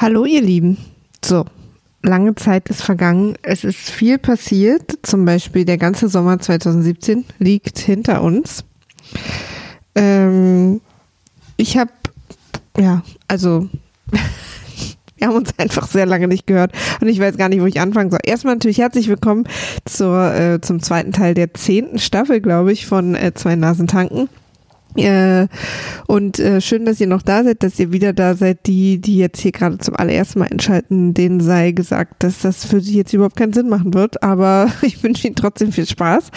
[0.00, 0.78] Hallo ihr Lieben.
[1.22, 1.44] So,
[2.00, 3.36] lange Zeit ist vergangen.
[3.42, 4.96] Es ist viel passiert.
[5.02, 8.64] Zum Beispiel der ganze Sommer 2017 liegt hinter uns.
[9.94, 10.80] Ähm,
[11.58, 11.90] ich habe,
[12.78, 13.68] ja, also
[15.18, 16.72] wir haben uns einfach sehr lange nicht gehört
[17.02, 18.20] und ich weiß gar nicht, wo ich anfangen soll.
[18.24, 19.44] Erstmal natürlich herzlich willkommen
[19.84, 24.30] zur, äh, zum zweiten Teil der zehnten Staffel, glaube ich, von äh, Zwei Nasen tanken.
[24.96, 25.46] Äh,
[26.06, 28.66] und äh, schön, dass ihr noch da seid, dass ihr wieder da seid.
[28.66, 32.80] Die, die jetzt hier gerade zum allerersten Mal einschalten, denen sei gesagt, dass das für
[32.80, 34.22] sie jetzt überhaupt keinen Sinn machen wird.
[34.22, 36.30] Aber ich wünsche ihnen trotzdem viel Spaß.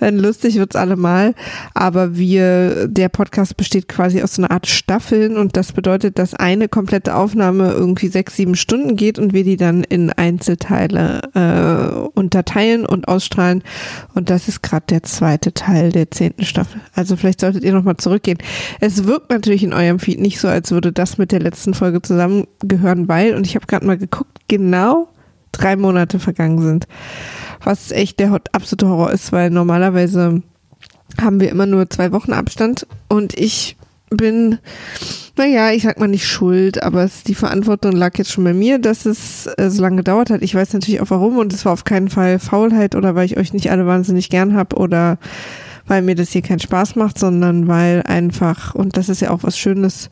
[0.00, 1.34] Äh, lustig wird's allemal.
[1.74, 6.34] Aber wir, der Podcast besteht quasi aus so einer Art Staffeln und das bedeutet, dass
[6.34, 12.08] eine komplette Aufnahme irgendwie sechs, sieben Stunden geht und wir die dann in Einzelteile äh,
[12.18, 13.62] unterteilen und ausstrahlen.
[14.14, 16.80] Und das ist gerade der zweite Teil der zehnten Staffel.
[16.94, 18.38] Also vielleicht solltet ihr noch mal zurückgehen.
[18.80, 22.02] Es wirkt natürlich in eurem Feed nicht so, als würde das mit der letzten Folge
[22.02, 25.08] zusammengehören, weil, und ich habe gerade mal geguckt, genau
[25.52, 26.86] drei Monate vergangen sind.
[27.62, 30.42] Was echt der absolute Horror ist, weil normalerweise
[31.20, 33.76] haben wir immer nur zwei Wochen Abstand und ich
[34.10, 34.58] bin,
[35.36, 38.78] naja, ich sag mal nicht schuld, aber es, die Verantwortung lag jetzt schon bei mir,
[38.78, 40.42] dass es äh, so lange gedauert hat.
[40.42, 43.36] Ich weiß natürlich auch warum und es war auf keinen Fall Faulheit oder weil ich
[43.36, 45.18] euch nicht alle wahnsinnig gern hab oder
[45.86, 49.42] weil mir das hier keinen Spaß macht, sondern weil einfach, und das ist ja auch
[49.42, 50.10] was Schönes,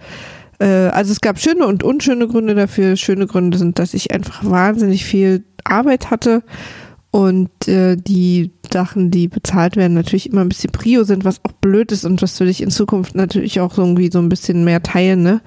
[0.58, 2.97] äh, also es gab schöne und unschöne Gründe dafür.
[2.97, 6.42] Schöne Gründe sind, dass ich einfach wahnsinnig viel Arbeit hatte
[7.11, 11.53] und äh, die Sachen, die bezahlt werden, natürlich immer ein bisschen Prio sind, was auch
[11.53, 14.83] blöd ist und was will ich in Zukunft natürlich auch irgendwie so ein bisschen mehr
[14.83, 15.41] teilen, ne?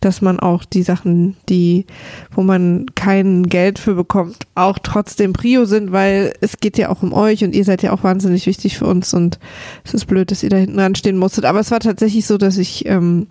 [0.00, 1.86] Dass man auch die Sachen, die,
[2.30, 7.02] wo man kein Geld für bekommt, auch trotzdem Prio sind, weil es geht ja auch
[7.02, 9.38] um euch und ihr seid ja auch wahnsinnig wichtig für uns und
[9.82, 11.46] es ist blöd, dass ihr da hinten dran stehen musstet.
[11.46, 13.28] Aber es war tatsächlich so, dass ich ähm,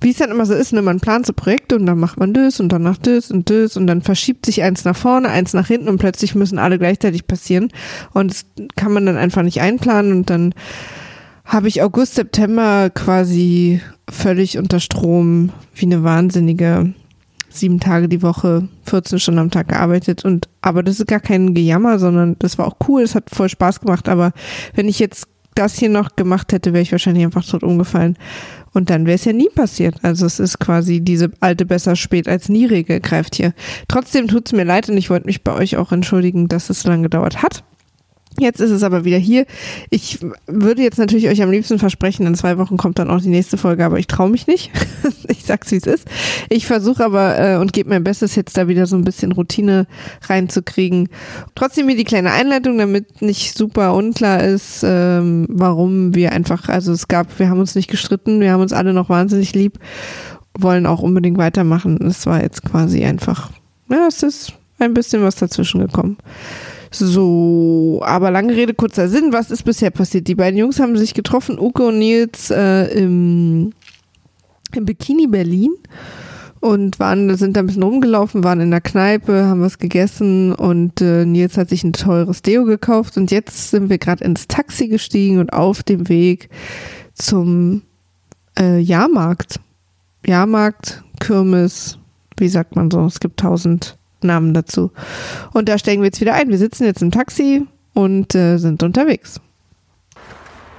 [0.00, 2.32] wie es dann immer so ist, ne, man plant so Projekte und dann macht man
[2.32, 5.68] das und danach das und das und dann verschiebt sich eins nach vorne, eins nach
[5.68, 7.70] hinten und plötzlich müssen alle gleichzeitig passieren.
[8.12, 10.54] Und das kann man dann einfach nicht einplanen und dann
[11.44, 13.80] habe ich August, September quasi
[14.10, 16.92] völlig unter Strom wie eine Wahnsinnige.
[17.50, 21.54] Sieben Tage die Woche, 14 Stunden am Tag gearbeitet und aber das ist gar kein
[21.54, 24.32] Gejammer, sondern das war auch cool, es hat voll Spaß gemacht, aber
[24.74, 25.26] wenn ich jetzt
[25.58, 28.16] das hier noch gemacht hätte, wäre ich wahrscheinlich einfach tot umgefallen.
[28.72, 29.96] Und dann wäre es ja nie passiert.
[30.02, 33.54] Also es ist quasi diese alte besser spät als nie Regel greift hier.
[33.88, 36.82] Trotzdem tut es mir leid und ich wollte mich bei euch auch entschuldigen, dass es
[36.82, 37.64] so lange gedauert hat.
[38.38, 39.46] Jetzt ist es aber wieder hier.
[39.90, 43.28] Ich würde jetzt natürlich euch am liebsten versprechen, in zwei Wochen kommt dann auch die
[43.28, 44.70] nächste Folge, aber ich traue mich nicht.
[45.28, 46.06] ich sag's wie es ist.
[46.48, 49.86] Ich versuche aber äh, und gebe mein Bestes, jetzt da wieder so ein bisschen Routine
[50.22, 51.08] reinzukriegen.
[51.54, 56.92] Trotzdem mir die kleine Einleitung, damit nicht super unklar ist, ähm, warum wir einfach, also
[56.92, 59.78] es gab, wir haben uns nicht gestritten, wir haben uns alle noch wahnsinnig lieb,
[60.56, 61.98] wollen auch unbedingt weitermachen.
[62.06, 63.50] Es war jetzt quasi einfach,
[63.90, 66.18] ja, es ist ein bisschen was dazwischen gekommen.
[66.90, 69.32] So, aber lange Rede, kurzer Sinn.
[69.32, 70.26] Was ist bisher passiert?
[70.26, 73.72] Die beiden Jungs haben sich getroffen, Uke und Nils, äh, im,
[74.74, 75.74] im Bikini Berlin
[76.60, 81.00] und waren, sind da ein bisschen rumgelaufen, waren in der Kneipe, haben was gegessen und
[81.00, 84.88] äh, Nils hat sich ein teures Deo gekauft und jetzt sind wir gerade ins Taxi
[84.88, 86.48] gestiegen und auf dem Weg
[87.14, 87.82] zum
[88.58, 89.60] äh, Jahrmarkt.
[90.26, 91.98] Jahrmarkt, Kirmes,
[92.36, 93.04] wie sagt man so?
[93.06, 94.92] Es gibt tausend Namen dazu.
[95.52, 96.48] Und da steigen wir jetzt wieder ein.
[96.48, 99.40] Wir sitzen jetzt im Taxi und äh, sind unterwegs.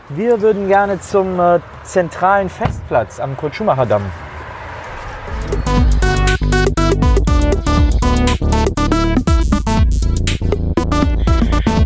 [0.10, 4.04] Wir würden gerne zum äh, zentralen Festplatz am Kurt-Schumacher-Damm.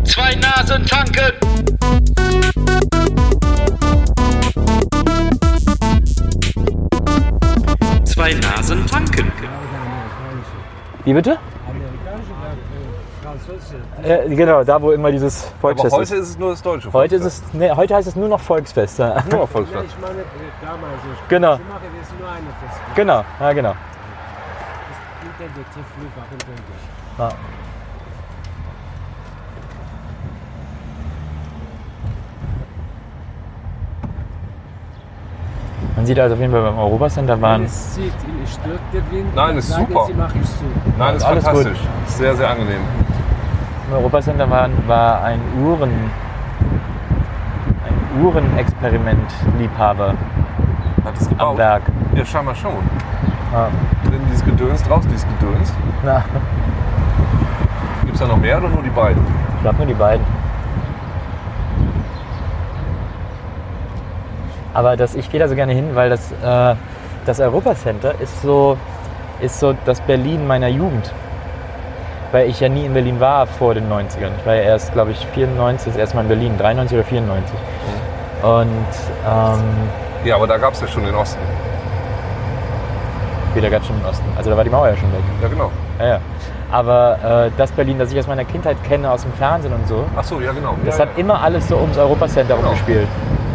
[0.04, 1.83] Zwei Nasen tanken!
[11.04, 11.38] Wie bitte?
[14.02, 16.28] Äh, genau, da wo immer dieses Aber Volksfest heute ist.
[16.30, 17.44] es nur das deutsche Heute, ist Volksfest.
[17.48, 18.98] es, nee, heute heißt es nur noch Volksfest.
[18.98, 19.22] ja.
[19.30, 19.84] Nur noch Volksfest.
[19.88, 20.24] Ich meine,
[20.62, 21.56] damals, ich Genau.
[21.56, 22.80] Schumacher ist nur eine Fest.
[22.94, 23.70] Genau, ja genau.
[23.70, 25.48] Das der
[25.84, 27.18] Flughafen denke ich.
[27.18, 27.28] Ja.
[36.04, 38.12] Man sieht also auf jeden Fall beim Europacenter waren Es zieht,
[38.46, 39.34] stört der Wind.
[39.34, 40.04] Nein, ist sagen super.
[40.04, 40.64] Sie, mach ich so.
[40.98, 41.78] Nein, ist Alles fantastisch.
[42.08, 42.82] Sehr, sehr angenehm.
[43.88, 45.88] im Europacenter war, war ein Uhren
[47.86, 51.56] ein Uhrenexperiment-Liebhaber Hat es am gebaut?
[51.56, 51.82] Werk.
[52.14, 52.72] Ja, scheinbar schon.
[53.50, 53.68] Ja.
[54.06, 55.72] Drin dieses Gedöns draus, dieses Gedöns.
[56.04, 56.22] Na,
[58.02, 59.24] Gibt es da noch mehr oder nur die beiden?
[59.56, 60.26] ich glaube nur die beiden.
[64.74, 66.74] Aber das, ich gehe da so gerne hin, weil das, äh,
[67.26, 68.76] das Europacenter ist so,
[69.40, 71.12] ist so das Berlin meiner Jugend.
[72.32, 74.30] Weil ich ja nie in Berlin war vor den 90ern.
[74.40, 77.54] Ich war ja erst, glaube ich, 94 das erste Mal in Berlin, 93 oder 94.
[78.42, 78.66] Und
[79.26, 79.62] ähm,
[80.24, 81.40] Ja, aber da gab es ja schon den Osten.
[83.54, 84.24] wieder gab es schon den Osten.
[84.36, 85.20] Also da war die Mauer ja schon weg.
[85.40, 85.70] Ja, genau.
[86.00, 86.18] Ja, ja.
[86.72, 90.04] Aber äh, das Berlin, das ich aus meiner Kindheit kenne, aus dem Fernsehen und so,
[90.16, 90.74] Ach so, ja, genau.
[90.84, 92.68] das ja, hat immer alles so ums Europacenter Genau.
[92.70, 93.06] rumgespielt.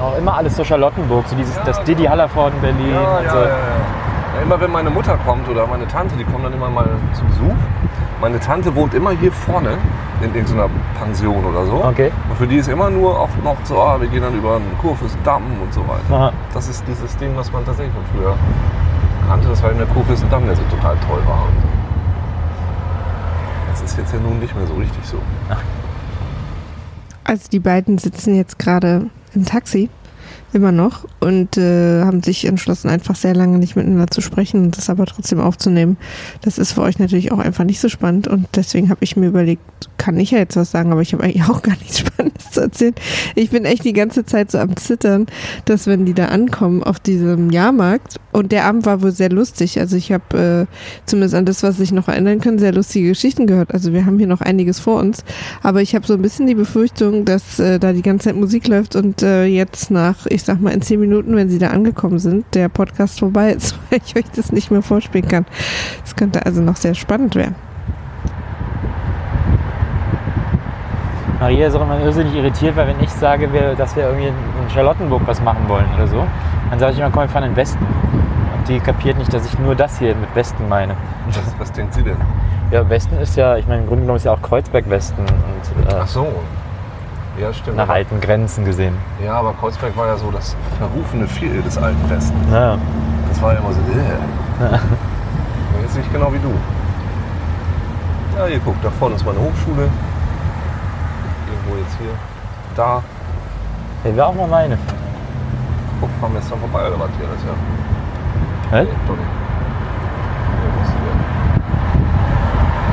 [0.02, 3.38] Auch immer alles so Charlottenburg, so dieses, das Didi Hallervorden Berlin ja, und ja, so.
[3.38, 3.50] ja, ja.
[3.50, 7.24] ja, Immer wenn meine Mutter kommt oder meine Tante, die kommen dann immer mal zu
[7.26, 7.56] Besuch.
[8.22, 9.78] Meine Tante wohnt immer hier vorne
[10.22, 11.84] in irgendeiner Pension oder so.
[11.86, 12.12] Okay.
[12.30, 14.78] Und für die ist immer nur auch noch so, ah, wir gehen dann über den
[14.80, 16.14] Kurfürstendamm und so weiter.
[16.14, 16.34] Aha.
[16.54, 18.36] Das ist dieses Ding, was man tatsächlich von früher
[19.28, 19.48] kannte.
[19.48, 21.48] Das war eben der Kurfürstendamm, der so total toll war.
[23.72, 25.18] Das ist jetzt ja nun nicht mehr so richtig so.
[27.24, 29.90] Also die beiden sitzen jetzt gerade im Taxi,
[30.54, 34.78] immer noch, und äh, haben sich entschlossen, einfach sehr lange nicht miteinander zu sprechen und
[34.78, 35.98] das aber trotzdem aufzunehmen.
[36.42, 39.28] Das ist für euch natürlich auch einfach nicht so spannend und deswegen habe ich mir
[39.28, 39.62] überlegt,
[39.98, 42.62] kann ich ja jetzt was sagen, aber ich habe eigentlich auch gar nichts Spannendes zu
[42.62, 42.96] erzählen.
[43.36, 45.28] Ich bin echt die ganze Zeit so am Zittern,
[45.66, 49.80] dass wenn die da ankommen auf diesem Jahrmarkt und der Abend war wohl sehr lustig.
[49.80, 50.76] Also ich habe äh,
[51.06, 53.74] zumindest an das, was ich noch erinnern kann, sehr lustige Geschichten gehört.
[53.74, 55.24] Also wir haben hier noch einiges vor uns.
[55.64, 58.68] Aber ich habe so ein bisschen die Befürchtung, dass äh, da die ganze Zeit Musik
[58.68, 62.20] läuft und äh, jetzt nach, ich sag mal, in zehn Minuten, wenn sie da angekommen
[62.20, 65.46] sind, der Podcast vorbei ist, weil ich euch das nicht mehr vorspielen kann.
[66.06, 67.56] Es könnte also noch sehr spannend werden.
[71.40, 73.48] Maria ist auch immer irrsinnig irritiert, weil wenn ich sage,
[73.78, 76.28] dass wir irgendwie in Charlottenburg was machen wollen oder so,
[76.70, 77.86] dann sage ich immer, komm, wir fahren in den Westen.
[77.86, 80.96] Und die kapiert nicht, dass ich nur das hier mit Westen meine.
[81.28, 82.18] Was, was denkt sie denn?
[82.72, 85.96] Ja, Westen ist ja, ich meine, im Grunde genommen ist ja auch Kreuzberg-Westen und äh,
[86.02, 86.28] Ach so.
[87.40, 87.78] Ja, stimmt.
[87.78, 88.98] nach alten Grenzen gesehen.
[89.24, 92.52] Ja, aber Kreuzberg war ja so das verrufene Viertel des alten Westens.
[92.52, 92.78] Ja.
[93.30, 94.18] Das war ja immer so, äh.
[94.66, 96.52] Und Jetzt nicht genau wie du.
[98.38, 99.90] Ja, hier guckt, da vorne ist meine Hochschule.
[101.48, 102.12] Irgendwo jetzt hier.
[102.76, 103.02] Da.
[104.04, 104.78] Der wäre auch mal meine.
[106.02, 108.78] Guck, fahren wir jetzt dran vorbei, oder was hier ist, ja.
[108.78, 108.84] Hä?
[108.84, 109.30] Nee, doch nicht.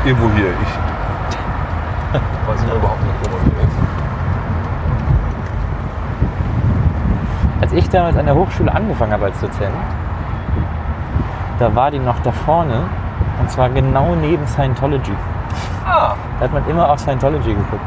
[0.05, 0.11] Hier.
[0.11, 0.75] Irgendwo hier, ich.
[2.49, 3.77] Weiß ich überhaupt nicht, wo man hier ist.
[7.61, 9.73] Als ich damals an der Hochschule angefangen habe als Dozent,
[11.59, 12.83] da war die noch da vorne
[13.41, 15.13] und zwar genau neben Scientology.
[15.87, 17.81] Ah, Da hat man immer auf Scientology geguckt.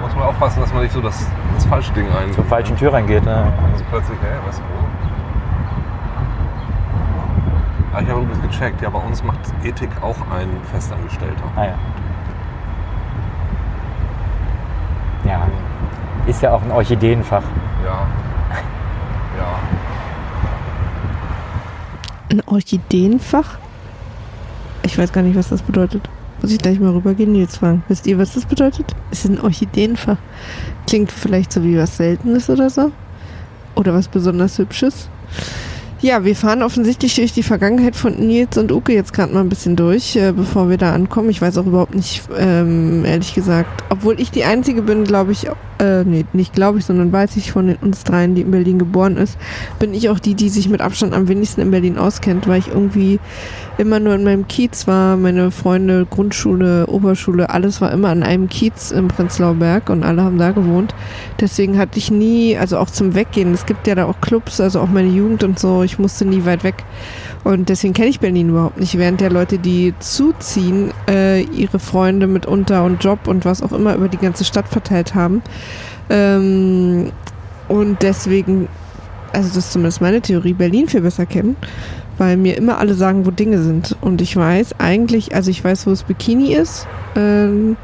[0.00, 2.32] muss man aufpassen, dass man nicht so das, das falsche Ding ein.
[2.32, 3.24] Zur falschen Tür reingeht.
[3.24, 3.44] Ne?
[3.72, 4.64] Also plötzlich, hä, was wo?
[7.92, 11.42] Ah, ich habe übrigens gecheckt, ja, bei uns macht Ethik auch ein Festangestellter.
[11.56, 11.64] Ah.
[11.64, 11.72] Ja.
[16.30, 17.42] Ist ja auch ein Orchideenfach.
[17.84, 18.06] Ja.
[19.36, 19.58] Ja.
[22.28, 23.58] Ein Orchideenfach?
[24.84, 26.08] Ich weiß gar nicht, was das bedeutet.
[26.40, 27.82] Muss ich gleich mal rübergehen, Nils fragen.
[27.88, 28.94] Wisst ihr, was das bedeutet?
[29.10, 30.18] Ist ein Orchideenfach.
[30.86, 32.92] Klingt vielleicht so wie was Seltenes oder so.
[33.74, 35.08] Oder was besonders Hübsches.
[36.00, 39.48] Ja, wir fahren offensichtlich durch die Vergangenheit von Nils und Uke jetzt gerade mal ein
[39.48, 41.28] bisschen durch, äh, bevor wir da ankommen.
[41.28, 45.48] Ich weiß auch überhaupt nicht, ähm, ehrlich gesagt, obwohl ich die Einzige bin, glaube ich,
[45.80, 48.78] äh, nee, nicht glaube ich, sondern weiß ich von den, uns dreien, die in Berlin
[48.78, 49.38] geboren ist,
[49.78, 52.68] bin ich auch die, die sich mit Abstand am wenigsten in Berlin auskennt, weil ich
[52.68, 53.18] irgendwie
[53.78, 58.48] immer nur in meinem Kiez war, meine Freunde, Grundschule, Oberschule, alles war immer an einem
[58.48, 60.94] Kiez im Prenzlauer Berg und alle haben da gewohnt.
[61.40, 64.80] Deswegen hatte ich nie, also auch zum Weggehen, es gibt ja da auch Clubs, also
[64.80, 66.84] auch meine Jugend und so, ich musste nie weit weg.
[67.42, 72.26] Und deswegen kenne ich Berlin überhaupt nicht, während der Leute, die zuziehen, äh, ihre Freunde
[72.26, 75.40] mitunter und Job und was auch immer über die ganze Stadt verteilt haben.
[76.10, 77.12] Ähm,
[77.68, 78.68] und deswegen,
[79.32, 81.56] also das ist zumindest meine Theorie, Berlin viel besser kennen,
[82.20, 83.96] weil mir immer alle sagen, wo Dinge sind.
[84.02, 86.86] Und ich weiß eigentlich, also ich weiß, wo das Bikini ist,
[87.16, 87.78] ähm,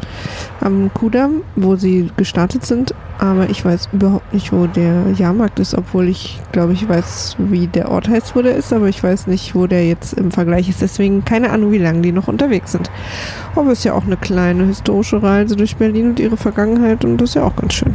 [0.61, 5.75] am Kudamm, wo sie gestartet sind, aber ich weiß überhaupt nicht, wo der Jahrmarkt ist,
[5.75, 9.27] obwohl ich glaube, ich weiß, wie der Ort heißt, wo der ist, aber ich weiß
[9.27, 10.83] nicht, wo der jetzt im Vergleich ist.
[10.83, 12.91] Deswegen keine Ahnung, wie lange die noch unterwegs sind.
[13.55, 17.17] Aber es ist ja auch eine kleine historische Reise durch Berlin und ihre Vergangenheit und
[17.17, 17.95] das ist ja auch ganz schön.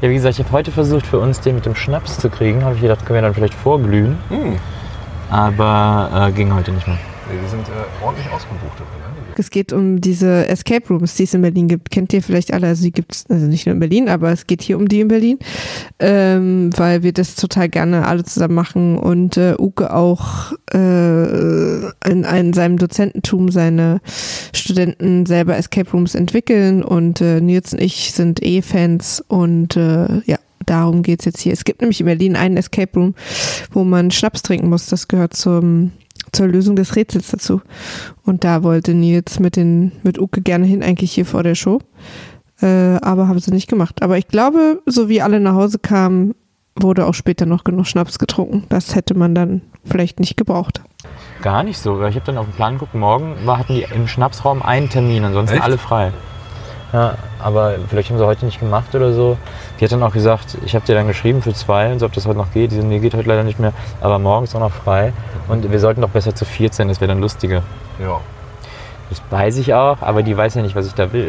[0.00, 2.64] Ja, wie gesagt, ich habe heute versucht, für uns den mit dem Schnaps zu kriegen.
[2.64, 4.16] Habe ich gedacht, können wir dann vielleicht vorglühen.
[4.30, 4.56] Hm.
[5.30, 6.98] Aber äh, ging heute nicht mehr.
[7.30, 8.80] Die sind äh, ordentlich ausgebucht.
[8.80, 8.86] Ja.
[9.36, 11.90] Es geht um diese Escape Rooms, die es in Berlin gibt.
[11.90, 12.66] Kennt ihr vielleicht alle?
[12.66, 15.00] Also die gibt es also nicht nur in Berlin, aber es geht hier um die
[15.00, 15.38] in Berlin,
[15.98, 21.78] ähm, weil wir das total gerne alle zusammen machen und äh, Uke auch äh,
[22.10, 24.00] in, in seinem Dozententum seine
[24.52, 30.20] Studenten selber Escape Rooms entwickeln und äh, Nils und ich sind eh Fans und äh,
[30.26, 30.38] ja.
[30.66, 31.52] Darum geht's jetzt hier.
[31.52, 33.14] Es gibt nämlich in Berlin einen Escape Room,
[33.70, 34.86] wo man Schnaps trinken muss.
[34.86, 35.92] Das gehört zum
[36.32, 37.60] zur Lösung des Rätsels dazu.
[38.24, 41.80] Und da wollte Nils mit den mit Uke gerne hin, eigentlich hier vor der Show.
[42.60, 44.02] Äh, aber haben sie nicht gemacht.
[44.02, 46.34] Aber ich glaube, so wie alle nach Hause kamen,
[46.76, 48.64] wurde auch später noch genug Schnaps getrunken.
[48.68, 50.82] Das hätte man dann vielleicht nicht gebraucht.
[51.42, 54.62] Gar nicht so, ich habe dann auf den Plan geguckt, morgen hatten die im Schnapsraum
[54.62, 55.64] einen Termin, ansonsten Echt?
[55.64, 56.12] alle frei.
[56.92, 59.38] Ja, aber vielleicht haben sie heute nicht gemacht oder so.
[59.78, 62.12] Die hat dann auch gesagt, ich habe dir dann geschrieben für zwei und so, ob
[62.12, 62.72] das heute noch geht.
[62.72, 65.12] Die sind, nee, geht heute leider nicht mehr, aber morgen ist auch noch frei.
[65.48, 67.62] Und wir sollten doch besser zu viert sein, das wäre dann lustiger.
[68.00, 68.20] Ja,
[69.08, 71.28] Das weiß ich auch, aber die weiß ja nicht, was ich da will.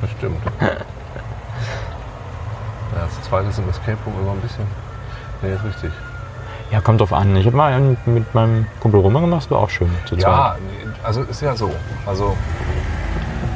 [0.00, 0.38] das stimmt.
[2.92, 4.64] Ja, das zweite ist im Escape Room immer ein bisschen.
[5.42, 5.92] Nee, ist richtig.
[6.72, 7.36] Ja, kommt drauf an.
[7.36, 9.90] Ich habe mal einen mit meinem Kumpel Roman gemacht, das war auch schön.
[10.06, 11.70] Zu Ja, nee, also ist ja so.
[12.06, 12.36] Also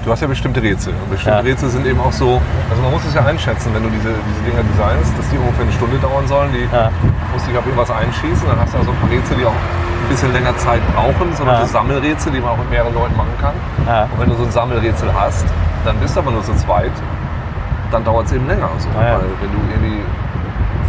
[0.05, 0.93] du hast ja bestimmte Rätsel.
[0.93, 1.45] Und bestimmte Ja.
[1.45, 4.43] Rätsel sind eben auch so, also man muss es ja einschätzen, wenn du diese, diese
[4.51, 6.51] Dinger designst, dass die ungefähr eine Stunde dauern sollen.
[6.53, 6.91] Die Ja.
[7.33, 8.47] musst dich auf irgendwas einschießen.
[8.47, 11.57] Dann hast du also ein paar Rätsel, die auch ein bisschen länger Zeit brauchen, sondern
[11.57, 11.67] Ja.
[11.67, 13.55] so Sammelrätsel, die man auch mit mehreren Leuten machen kann.
[13.87, 14.03] Ja.
[14.13, 15.47] Und wenn du so ein Sammelrätsel hast,
[15.85, 16.93] dann bist du aber nur zu zweit,
[17.91, 18.69] dann dauert es eben länger.
[18.79, 18.89] So.
[18.95, 20.01] Weil wenn du irgendwie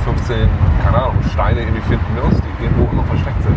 [0.03, 0.48] 15,
[0.84, 3.55] keine Ahnung, Steine irgendwie finden musst, die irgendwo immer versteckt sind.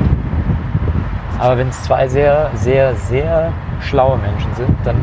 [1.38, 4.96] Aber wenn es zwei sehr, sehr, sehr schlaue Menschen sind, dann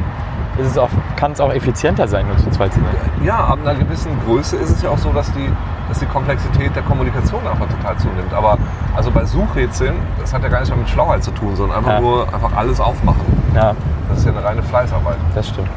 [1.18, 2.90] kann es auch effizienter sein, nur zu zweit zu sein.
[3.24, 5.50] Ja, ab einer gewissen Größe ist es ja auch so, dass die,
[5.90, 8.34] dass die Komplexität der Kommunikation einfach total zunimmt.
[8.34, 8.58] Aber
[8.96, 11.92] also bei Suchrätseln, das hat ja gar nichts mehr mit Schlauheit zu tun, sondern einfach
[11.94, 12.00] Ja.
[12.02, 13.22] nur einfach alles aufmachen.
[13.54, 13.74] Ja,
[14.10, 15.18] Das ist ja eine reine Fleißarbeit.
[15.34, 15.68] das stimmt.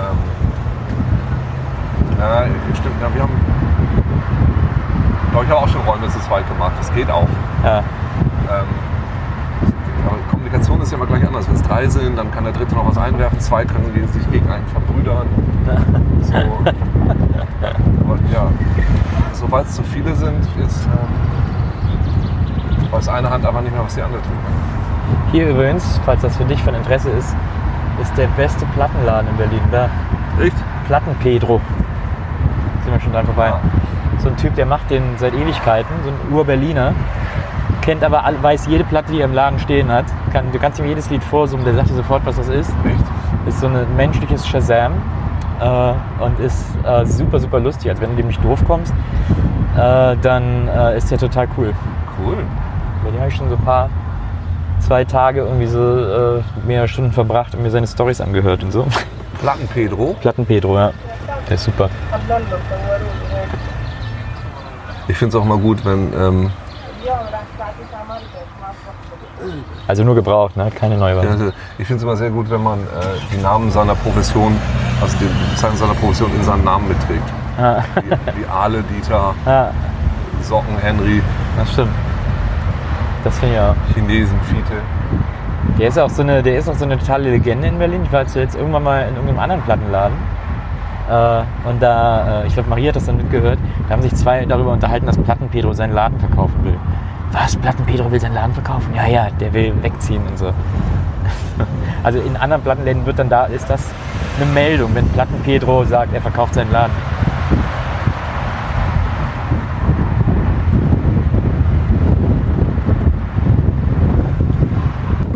[0.00, 0.16] Ähm,
[2.18, 2.94] ja, stimmt.
[3.02, 3.32] Ja, wir haben,
[5.30, 6.72] glaube ich, habe auch schon Räume zu zweit gemacht.
[6.78, 7.26] Das geht auch.
[7.64, 8.64] Ja, Ähm,
[10.60, 11.48] Kommunikation ist ja immer gleich anders.
[11.48, 13.40] Wenn es drei sind, dann kann der dritte noch was einwerfen.
[13.40, 15.26] Zwei können sich gegen einen verbrüdern.
[16.22, 16.34] So.
[16.34, 18.48] Aber ja,
[19.32, 21.08] sobald es zu viele sind, ist, ähm,
[22.90, 24.30] weiß eine Hand einfach nicht mehr, was die andere kann.
[25.32, 27.34] Hier übrigens, falls das für dich von Interesse ist,
[28.02, 29.60] ist der beste Plattenladen in Berlin.
[29.70, 29.88] Da,
[30.40, 30.56] Echt?
[30.86, 31.60] Platten Pedro.
[32.84, 33.48] Sind wir schon dran vorbei.
[33.48, 33.60] Ja.
[34.18, 36.94] So ein Typ, der macht den seit Ewigkeiten, so ein Ur-Berliner.
[37.82, 40.04] Kennt aber, all- weiß jede Platte, die er im Laden stehen hat.
[40.32, 42.70] Kann, du kannst ihm jedes Lied vorsummen, der sagt dir sofort, was das ist.
[42.84, 43.04] Echt?
[43.46, 44.92] Ist so ein menschliches Shazam
[45.60, 47.88] äh, und ist äh, super, super lustig.
[47.90, 48.92] Also wenn du dem nicht doof kommst,
[49.76, 51.72] äh, dann äh, ist der total cool.
[52.22, 52.36] Cool.
[53.04, 53.88] Mit dem habe ich schon so ein paar,
[54.80, 58.86] zwei Tage irgendwie so äh, mehrere Stunden verbracht und mir seine Stories angehört und so.
[59.40, 60.16] Platten Pedro.
[60.20, 60.90] Platten Pedro, ja.
[61.48, 61.88] Der ist super.
[65.08, 66.12] Ich finde es auch mal gut, wenn.
[66.12, 66.50] Ähm,
[69.86, 70.70] Also nur gebraucht, ne?
[70.74, 71.28] keine Neuwagen.
[71.28, 72.84] also ich finde es immer sehr gut, wenn man äh,
[73.32, 74.56] die Namen seiner Profession,
[75.00, 77.28] also die Bezeichnung seiner Profession in seinen Namen mitträgt.
[77.58, 79.70] Ja, Wie, wie Ale, Dieter, ja,
[80.42, 81.22] Socken, Henry,
[81.56, 81.90] das stimmt.
[83.24, 83.94] Das finde ich auch.
[83.94, 84.80] Chinesen, Fiete.
[85.78, 88.02] Der ist auch so eine, der ist auch so eine totale Legende in Berlin.
[88.04, 90.16] Ich war jetzt irgendwann mal in irgendeinem anderen Plattenladen.
[91.10, 94.44] Äh, und da, äh, ich glaube, Maria hat das dann mitgehört, da haben sich zwei
[94.46, 96.78] darüber unterhalten, dass Platten-Pedro seinen Laden verkaufen will.
[97.32, 97.56] Was?
[97.56, 98.92] Platten-Pedro will seinen Laden verkaufen?
[98.94, 100.52] Ja, ja, der will wegziehen und so.
[102.02, 103.84] Also in anderen Plattenläden wird dann da, ist das
[104.36, 106.94] eine Meldung, wenn Platten-Pedro sagt, er verkauft seinen Laden.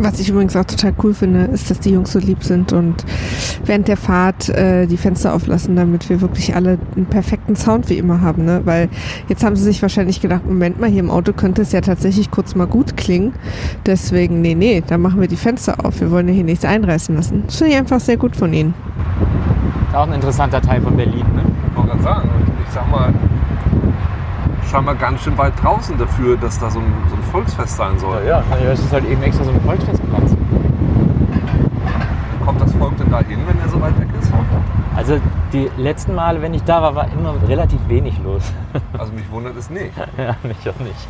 [0.05, 3.03] Was ich übrigens auch total cool finde, ist, dass die Jungs so lieb sind und
[3.65, 7.97] während der Fahrt äh, die Fenster auflassen, damit wir wirklich alle einen perfekten Sound wie
[7.97, 8.45] immer haben.
[8.45, 8.61] Ne?
[8.65, 8.89] Weil
[9.29, 12.29] jetzt haben sie sich wahrscheinlich gedacht, Moment mal, hier im Auto könnte es ja tatsächlich
[12.29, 13.33] kurz mal gut klingen.
[13.87, 15.99] Deswegen, nee, nee, dann machen wir die Fenster auf.
[15.99, 17.41] Wir wollen ja hier nichts einreißen lassen.
[17.47, 18.75] Das finde ich einfach sehr gut von ihnen.
[19.89, 21.41] Ist auch ein interessanter Teil von Berlin, ne?
[21.71, 23.11] Ich wollte gerade sagen, und ich sag mal,
[24.75, 28.21] scheinbar ganz schön weit draußen dafür, dass da so ein, so ein Volksfest sein soll.
[28.27, 30.35] Ja, ja, es ist halt eben extra so ein Volksfestplatz.
[32.43, 34.33] Kommt das Volk denn da hin, wenn er so weit weg ist?
[34.97, 35.17] Also
[35.53, 38.43] die letzten Male, wenn ich da war, war immer relativ wenig los.
[38.97, 39.93] Also mich wundert es nicht.
[40.17, 41.07] ja, mich auch nicht.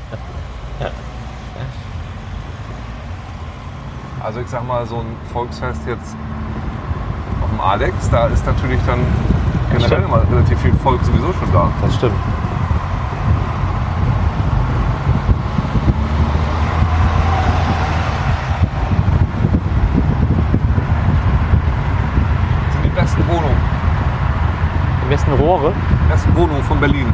[4.23, 6.15] Also ich sag mal, so ein Volksfest jetzt
[7.41, 8.99] auf dem Alex, da ist natürlich dann
[9.71, 11.71] generell immer relativ viel Volk sowieso schon da.
[11.81, 12.13] Das stimmt.
[22.65, 23.61] Das sind die besten Wohnungen.
[25.25, 25.71] Die besten Rohre.
[25.71, 27.13] Die besten Wohnungen von Berlin.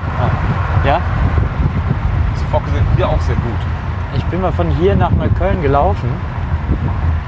[0.85, 0.99] Ja,
[2.33, 3.59] Das Focke sind hier auch sehr gut.
[4.15, 6.09] ich bin mal von hier nach Neukölln gelaufen,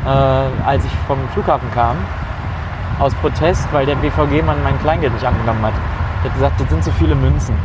[0.06, 0.10] äh,
[0.68, 1.96] als ich vom Flughafen kam.
[3.00, 5.74] Aus Protest, weil der BVG-Mann mein Kleingeld nicht angenommen hat.
[6.24, 7.56] Der hat gesagt, das sind zu viele Münzen.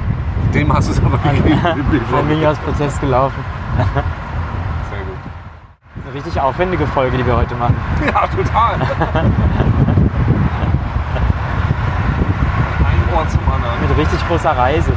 [0.54, 1.60] Dem hast du es aber gegeben.
[2.12, 3.44] Dann bin ich aus Protest gelaufen.
[3.76, 3.86] Sehr
[5.00, 5.18] gut.
[6.06, 7.76] Eine richtig aufwendige Folge, die wir heute machen.
[8.06, 8.74] Ja, total.
[12.88, 13.80] Ein Ohr zum anderen.
[13.80, 14.92] Mit richtig großer Reise.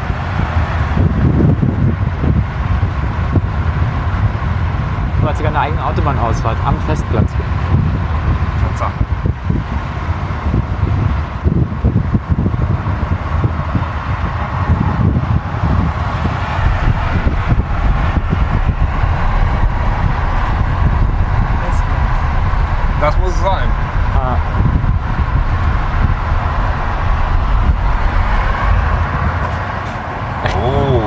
[5.19, 7.31] Du hast sogar eine eigene Autobahnausfahrt am Festplatz.
[8.69, 8.91] Tatsache.
[22.99, 23.67] Das muss es sein.
[24.15, 24.37] Ah,
[30.63, 31.01] Oh.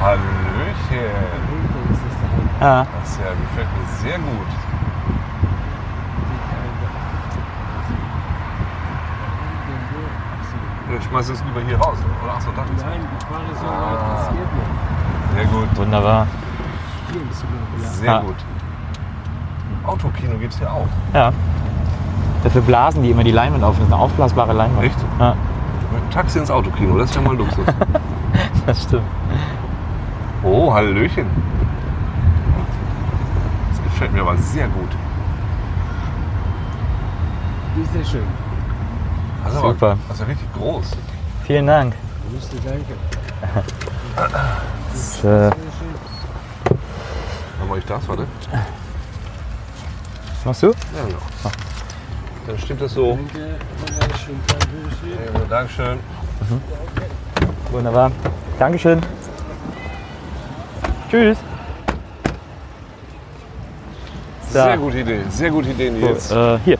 [0.00, 1.12] Hallöchen.
[1.48, 2.66] Hinten ist es da.
[2.66, 2.86] ja.
[3.00, 4.46] Das ja, gefällt mir sehr gut.
[11.12, 11.98] Schmeiß es lieber hier raus.
[12.24, 14.30] Oder achso, da ist Nein, ich fahre so Ah.
[14.32, 15.36] noch.
[15.36, 15.76] Sehr gut.
[15.76, 16.26] Wunderbar.
[17.12, 17.88] Hier ist noch, ja.
[17.90, 18.20] Sehr Ja.
[18.20, 18.34] gut.
[19.84, 20.86] Autokino gibt es hier auch.
[21.12, 21.30] Ja.
[22.42, 23.74] Dafür blasen die immer die Leinwand auf.
[23.76, 24.84] Das ist eine aufblasbare Leinwand.
[24.86, 24.96] Echt?
[25.20, 25.34] Ja,
[25.92, 27.66] Mit Taxi ins Autokino, das ist ja mal Luxus.
[28.66, 29.02] das stimmt.
[30.42, 31.26] Oh, Hallöchen.
[33.68, 34.88] Das gefällt mir aber sehr gut.
[37.76, 38.41] Die ist sehr schön.
[39.52, 39.86] Das ist Super.
[39.90, 40.86] Aber, das ist ja richtig groß.
[41.46, 41.94] Vielen Dank.
[42.30, 42.94] Wüsste, danke.
[44.92, 46.78] Das ist, äh, Sehr schön.
[47.58, 48.26] Dann mache ich das, warte.
[50.44, 50.68] machst du?
[50.68, 50.72] Ja,
[51.06, 51.18] genau.
[52.46, 53.16] Dann stimmt das so.
[53.16, 53.56] Danke.
[54.00, 54.40] Dankeschön.
[55.34, 55.98] Ja, Dankeschön.
[57.70, 58.10] Wunderbar.
[58.58, 59.00] Dankeschön.
[61.10, 61.38] Tschüss.
[64.48, 65.20] So, Sehr gute Idee.
[65.30, 66.30] Sehr gute Idee, Nils.
[66.30, 66.78] Äh, hier.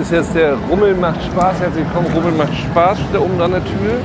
[0.00, 1.60] Ist jetzt der Rummel macht Spaß.
[1.60, 2.12] Herzlich willkommen.
[2.14, 2.98] Rummel macht Spaß.
[2.98, 3.98] Steht da oben an der Tür.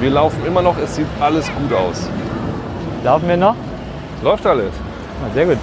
[0.00, 0.76] Wir laufen immer noch.
[0.78, 2.08] Es sieht alles gut aus.
[3.04, 3.54] Laufen wir noch?
[4.22, 4.72] Läuft alles.
[5.24, 5.58] Ah, sehr gut.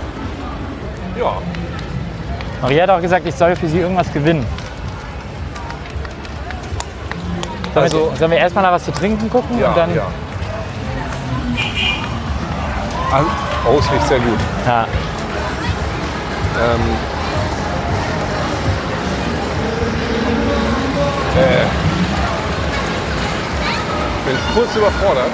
[1.20, 1.34] Ja.
[2.62, 4.46] Maria hat auch gesagt, ich soll für sie irgendwas gewinnen.
[7.74, 9.96] Sollen, Also- wir, sollen wir erstmal nach was zu trinken gucken Ja, und dann.
[9.96, 10.04] ja.
[13.12, 13.28] Also,
[13.68, 14.40] oh, es riecht sehr gut.
[14.66, 14.86] Ja.
[16.60, 16.80] Ähm,
[21.38, 21.66] äh,
[24.26, 25.32] bin kurz überfordert.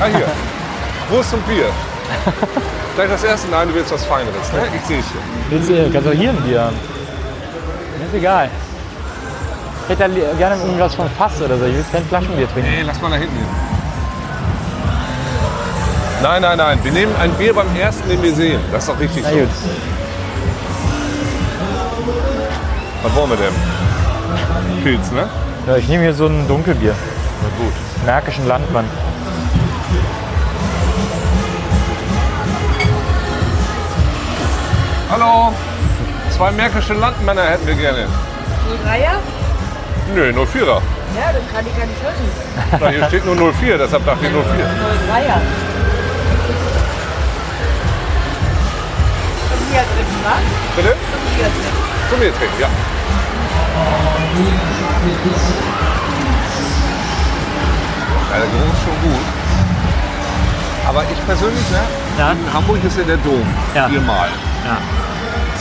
[0.00, 0.26] Ah, hier.
[1.10, 1.66] Wurst und Bier.
[2.94, 3.48] Gleich das erste.
[3.50, 4.62] Nein, du willst was Feineres, ne?
[4.74, 5.20] Ich sehe schon.
[5.50, 6.76] Willst du, kannst du hier ein Bier haben.
[7.98, 8.50] Mir ist egal.
[9.88, 11.64] Ich hätte gerne irgendwas von Fass oder so.
[11.66, 12.70] Ich will kein Flaschenbier trinken.
[12.70, 13.46] Nee, lass mal da hinten hin.
[16.22, 16.78] Nein, nein, nein.
[16.84, 18.60] Wir nehmen ein Bier beim ersten, den wir sehen.
[18.70, 19.36] Das ist doch richtig Na so.
[19.38, 19.48] gut.
[23.02, 23.71] Was wollen wir denn?
[24.82, 25.28] Pilz, ne?
[25.66, 26.94] Ja, ich nehme hier so ein Dunkelbier.
[27.42, 27.72] Na gut.
[28.04, 28.84] Märkischen Landmann.
[35.10, 35.52] Hallo.
[36.36, 38.06] Zwei märkische Landmänner hätten wir gerne.
[38.86, 39.18] 03er?
[40.14, 40.80] Nö, 04er.
[41.14, 42.80] Ja, dann kann ich gar nicht hören.
[42.80, 44.40] Na, hier steht nur 04, deshalb dachte ich 04.
[44.40, 45.38] 03er.
[49.48, 50.34] Zum Bier trinken, wa?
[50.76, 50.96] Bitte?
[51.12, 51.76] Zum Bier trinken.
[52.10, 52.68] Zum Bier trinken, ja.
[54.32, 54.38] Ja,
[58.38, 59.26] der Geruch ist schon gut.
[60.88, 61.82] Aber ich persönlich, ne?
[62.18, 62.32] Ja.
[62.32, 63.44] In Hamburg ist ja der Dom.
[63.74, 63.88] Ja.
[63.88, 64.28] Viermal.
[64.64, 64.78] Ja.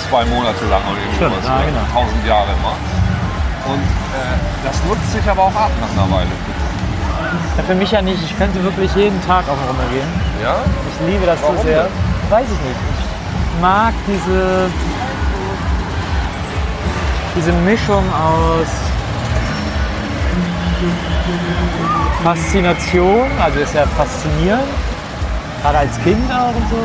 [0.09, 1.47] Zwei Monate lang oder irgendwas.
[1.47, 1.65] ja, ne?
[1.67, 1.85] genau.
[1.93, 2.75] Tausend Jahre immer.
[3.73, 6.31] Und äh, das nutzt sich aber auch ab nach einer Weile.
[7.57, 8.23] Ja, für mich ja nicht.
[8.23, 10.07] Ich könnte wirklich jeden Tag auf den Rummel gehen.
[10.41, 10.55] Ja?
[10.87, 11.83] Ich liebe das Warum so sehr.
[11.83, 11.91] denn?
[12.31, 12.79] Weiß ich nicht.
[12.87, 14.71] Ich mag diese,
[17.35, 18.67] diese Mischung aus
[22.23, 24.63] Faszination, also ist ja faszinierend,
[25.61, 26.77] gerade als Kind auch und so,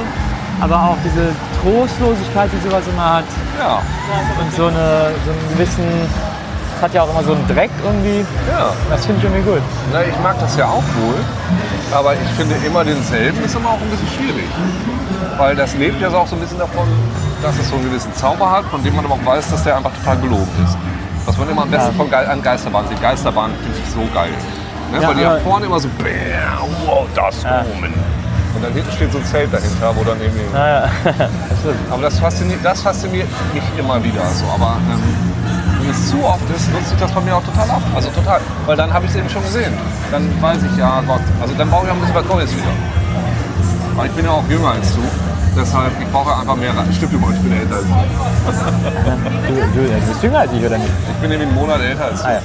[0.60, 1.28] aber auch diese
[1.60, 3.24] Trostlosigkeit, die sowas immer hat
[3.58, 3.82] Ja.
[4.40, 5.84] und so, eine, so einen gewissen,
[6.76, 8.72] es hat ja auch immer so einen Dreck irgendwie, Ja.
[8.90, 9.62] das finde ich irgendwie gut.
[9.92, 11.20] Na, ich mag das ja auch wohl,
[11.92, 14.48] aber ich finde immer denselben ist immer auch ein bisschen schwierig.
[15.36, 16.86] Weil das lebt ja auch so ein bisschen davon,
[17.46, 19.76] dass es so einen gewissen Zauber hat, von dem man aber auch weiß, dass der
[19.76, 20.76] einfach total gelogen ist.
[21.26, 21.96] Was man immer am besten Ja.
[21.96, 23.00] von Ge an Geisterbahn sieht.
[23.00, 24.30] Geisterbahn finde ich so geil.
[24.92, 25.00] Ne?
[25.02, 25.88] Ja, Weil die ja vorne immer so,
[26.86, 27.64] wow, das Ja.
[27.72, 27.94] Omen.
[28.54, 30.42] Und dann hinten steht so ein Zelt dahinter, wo dann irgendwie...
[30.52, 31.92] Das stimmt.
[31.92, 34.44] Aber das fasziniert, das fasziniert mich immer wieder so.
[34.54, 35.02] Aber ähm,
[35.82, 37.82] wenn es zu oft ist, nutzt sich das bei mir auch total ab.
[37.94, 38.40] Also total.
[38.64, 39.74] Weil dann habe ich es eben schon gesehen.
[40.10, 41.20] Dann weiß ich, ja Gott.
[41.42, 42.72] Also dann brauche ich auch ein bisschen was Neues wieder.
[43.94, 45.02] Weil ich bin ja auch jünger als du.
[45.56, 46.72] Deshalb, ich brauche einfach mehr.
[46.94, 47.94] Stimmt übrigens, ich bin älter als du.
[49.48, 50.90] Du, du, bist jünger als ich, oder nicht?
[51.08, 52.28] Ich bin nämlich einen Monat älter als du.
[52.28, 52.40] Ah, ja.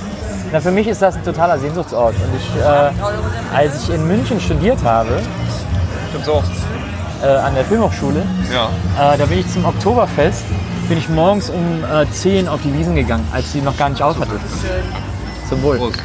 [0.53, 2.15] Na, für mich ist das ein totaler Sehnsuchtsort.
[2.15, 5.19] Und ich, äh, als ich in München studiert habe,
[6.09, 6.43] Stimmt so.
[7.23, 9.13] äh, an der Filmhochschule, Ja.
[9.13, 10.43] äh, da bin ich zum Oktoberfest,
[10.87, 14.01] bin ich morgens um äh, 10 auf die Wiesen gegangen, als sie noch gar nicht
[14.01, 14.39] auf hatte.
[15.49, 15.77] Zum Wohl.
[15.77, 15.99] Prost.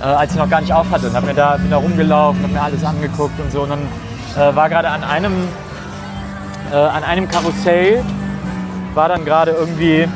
[0.00, 1.08] Äh, als sie noch gar nicht auf hatte.
[1.08, 3.62] Und hab mir da, bin da rumgelaufen, hab mir alles angeguckt und so.
[3.62, 3.80] Und dann
[4.52, 5.32] äh, war gerade an einem,
[6.72, 8.02] äh, an einem Karussell,
[8.94, 10.06] war dann gerade irgendwie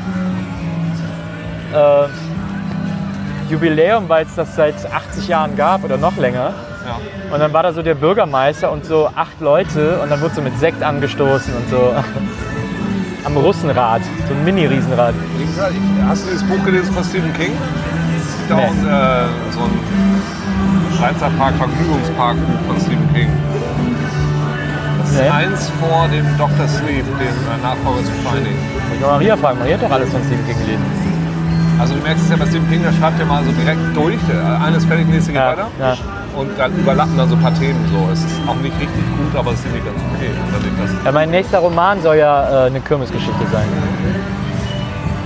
[1.72, 2.08] äh,
[3.50, 6.52] Jubiläum, weil es das seit 80 Jahren gab oder noch länger.
[6.86, 6.98] Ja.
[7.32, 10.42] Und dann war da so der Bürgermeister und so acht Leute und dann wurde so
[10.42, 11.94] mit Sekt angestoßen und so
[13.24, 15.14] am Russenrad, so ein Mini-Riesenrad.
[16.08, 17.52] Hast du dieses Buch gelesen von Stephen King?
[18.50, 18.62] Auch Nee.
[18.64, 19.80] ein, äh, so ein
[20.98, 22.36] Freizeitpark, Vergnügungspark
[22.68, 23.28] von Stephen King.
[25.16, 25.28] Ist Nee.
[25.30, 26.68] eins vor dem Dr.
[26.68, 28.52] Sleep, dem äh, Nachfolger zu Shining.
[28.92, 30.84] Ich kann Maria fragen, Maria hat doch alles von Stephen King gelesen.
[31.80, 34.16] Also du merkst es ja bei Stephen King, der schreibt ja mal so direkt durch.
[34.28, 35.66] Der- Eines fertig, nächste geht Ja, weiter.
[35.80, 35.96] ja.
[36.36, 38.12] Und dann überlappen dann so ein paar Themen so.
[38.12, 40.30] Es ist auch nicht richtig gut, aber es ist irgendwie ganz okay.
[41.04, 43.64] Ja, mein nächster Roman soll ja äh, eine Kirmesgeschichte sein.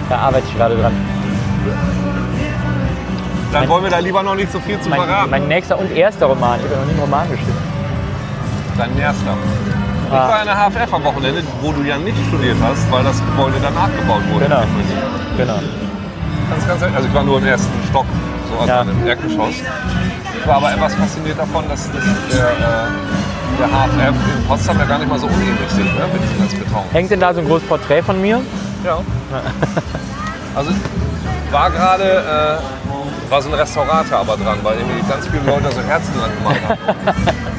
[0.09, 0.92] Da arbeite ich gerade dran.
[3.53, 5.31] Dann wollen wir da lieber noch nicht so viel zu Mein, verraten.
[5.31, 6.61] mein nächster und erster Roman.
[6.61, 7.59] Ich habe noch nie einen Roman geschrieben.
[8.80, 9.36] Dein erster.
[10.08, 10.28] Ich Ah.
[10.28, 13.56] war in der HFF am Wochenende, wo du ja nicht studiert hast, weil das Gebäude
[13.62, 14.46] danach gebaut wurde.
[14.46, 14.62] Genau.
[15.36, 15.58] Genau.
[16.50, 16.82] Ganz, ganz.
[16.96, 18.06] Also ich war nur im ersten Stock,
[18.50, 18.80] so also Ja.
[18.80, 19.54] im Erdgeschoss.
[20.40, 24.84] Ich war aber etwas fasziniert davon, dass, dass der, äh, der HFF in Potsdam ja
[24.86, 26.06] gar nicht mal so unähnlich sind, ne?
[26.12, 26.82] mit ganzen Beton.
[26.92, 28.40] Hängt denn da so ein großes Porträt von mir?
[28.82, 28.98] Ja.
[30.56, 30.70] Also
[31.50, 35.82] war gerade äh, war so ein Restaurator aber dran, weil irgendwie ganz viele Leute so
[35.82, 37.36] Herzen dran gemacht haben.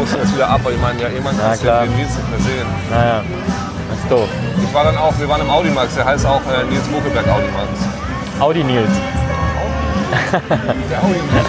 [0.00, 1.82] mussten das wieder ab, weil ich meine, ja, irgendwann Ja, kannst du klar.
[1.82, 2.66] den Nils nicht mehr sehen.
[2.90, 3.22] Naja,
[3.90, 4.28] das ist doof.
[4.64, 7.68] Ich war dann auch, wir waren im Audimax, der heißt auch äh, Nils Buckelberg Audimax.
[8.40, 8.88] Audi Nils.
[10.90, 11.46] Der Audimax.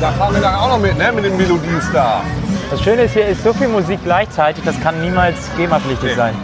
[0.00, 1.12] Da fahren wir dann auch noch mit, ne?
[1.12, 2.20] Mit den Melodies da.
[2.70, 6.14] Das Schöne ist, hier ist so viel Musik gleichzeitig, das kann niemals GEMA-pflichtig Nee.
[6.16, 6.34] sein.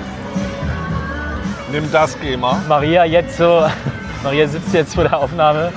[1.73, 2.61] Nimm das GEMA.
[2.69, 3.65] Maria jetzt so,
[4.23, 5.73] Maria sitzt jetzt vor der Aufnahme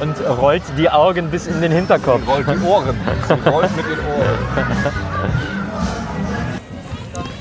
[0.00, 2.20] und rollt die Augen bis in den Hinterkopf.
[2.26, 2.96] Rollt die Ohren.
[3.28, 4.38] Sie rollt mit den Ohren.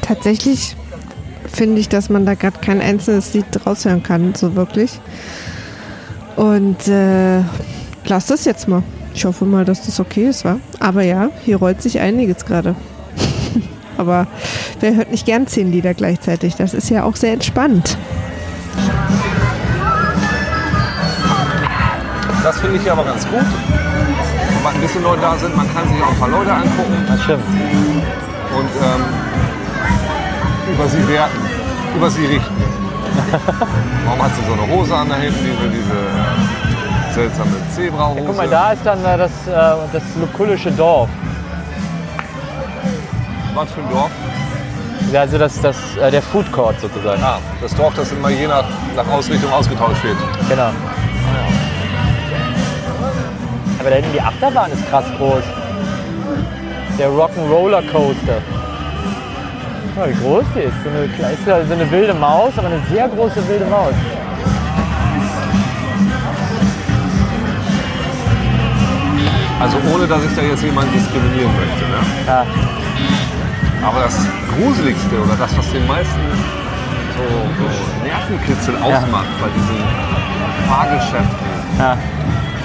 [0.01, 0.75] Tatsächlich
[1.51, 4.99] finde ich, dass man da gerade kein einzelnes Lied raushören kann, so wirklich.
[6.35, 7.41] Und äh,
[8.05, 8.83] lass das jetzt mal.
[9.13, 10.59] Ich hoffe mal, dass das okay ist, wa?
[10.79, 12.75] Aber ja, hier rollt sich einiges gerade.
[13.97, 14.27] Aber
[14.79, 16.55] wer hört nicht gern zehn Lieder gleichzeitig?
[16.55, 17.97] Das ist ja auch sehr entspannt.
[22.47, 23.41] Das finde ich ja aber ganz gut.
[23.41, 27.05] Wenn mal ein bisschen Leute da sind, man kann sich auch ein paar Leute angucken
[27.05, 27.43] Das stimmt.
[27.43, 29.03] und ähm,
[30.73, 31.37] über sie werten,
[31.93, 32.55] über sie richten.
[34.05, 38.23] Warum hat sie so eine Hose an da hinten, diese, diese äh, seltsame Zebrahose?
[38.25, 41.09] Guck mal, da ist dann äh, das, äh, das lukullische Dorf.
[43.55, 44.11] Was für ein Dorf?
[45.11, 47.21] Ja, Also das, das, äh, der Food Court sozusagen.
[47.21, 48.63] Ah, das Dorf, das immer je nach,
[48.95, 50.15] nach Ausrichtung ausgetauscht wird.
[50.47, 50.71] Genau.
[53.87, 55.43] Aber da hinten die Achterbahn ist krass groß.
[56.99, 58.41] Der Rock'n'Roller Coaster.
[59.95, 60.73] Mal, wie groß die ist.
[60.83, 63.93] So eine, ist ja so eine wilde Maus, aber eine sehr große wilde Maus.
[69.61, 71.85] Also ohne, dass ich da jetzt jemanden diskriminieren möchte.
[71.87, 71.99] Ne?
[72.27, 72.45] Ja.
[73.87, 74.19] Aber das
[74.53, 76.19] Gruseligste oder das, was den meisten
[77.15, 79.81] so, so Nervenkitzel ausmacht bei diesen
[80.67, 81.47] Fahrgeschäften,
[81.79, 81.97] Ja.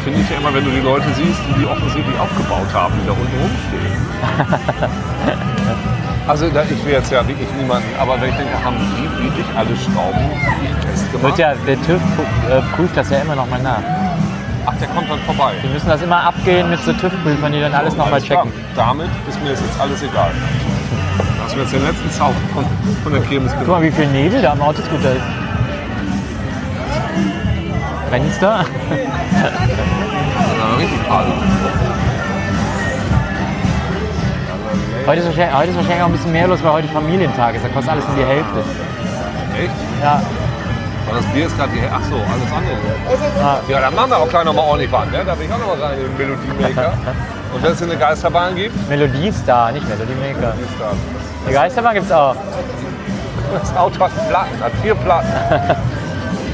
[0.02, 3.06] Finde ich ja immer, wenn du die Leute siehst, die die offensichtlich aufgebaut haben, die
[3.06, 3.94] da unten rumstehen.
[6.28, 9.46] also da, ich will jetzt ja wirklich niemanden, aber wenn ich denke, haben die wirklich
[9.56, 10.30] alle Schrauben
[10.86, 11.22] festgemacht?
[11.22, 12.02] Wird ja, der TÜV
[12.50, 13.82] äh, prüft das ja immer noch mal nach.
[14.66, 15.54] Ach, der kommt dann vorbei.
[15.62, 18.44] Die müssen das immer abgehen mit so TÜV-Prüfern, die dann alles nochmal Alles klar.
[18.44, 18.60] checken.
[18.76, 20.30] Damit ist mir das jetzt alles egal.
[21.42, 22.64] Das mir jetzt den letzten Zauber von,
[23.02, 25.22] von der Kirmes Guck mal, wie viel Nebel da am Autoscooter ist.
[28.08, 28.64] Brennt's da?
[29.42, 31.32] Ist richtig Party.
[35.06, 37.64] Heute ist, wahrscheinlich, heute ist wahrscheinlich auch ein bisschen mehr los, weil heute Familientag ist.
[37.64, 38.60] Da kostet alles nur die Hälfte.
[39.58, 39.72] Echt?
[40.00, 40.22] Ja,
[41.08, 43.44] Aber das Bier ist gerade die Ach so, alles andere.
[43.44, 43.58] Ah.
[43.68, 45.06] Ja, dann machen wir auch gleich noch mal ordentlich was.
[45.10, 45.22] Ne?
[45.26, 46.92] Da will ich auch noch mal rein in den Melodiemaker.
[47.54, 50.54] Und wenn es eine Geisterbahn gibt, Melodiestar, nicht Melodie Maker.
[50.54, 50.96] ist das.
[51.48, 52.36] Die Geisterbahn gibt's auch.
[53.52, 55.28] Das Auto hat Platten, hat vier Platten.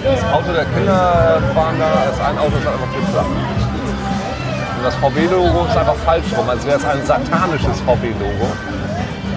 [0.05, 3.25] Das Auto der Kinder fahren da, das ein Auto ist einfach zu flach.
[4.79, 8.47] Und das VW-Logo ist einfach falsch rum, als wäre es ein satanisches VW-Logo.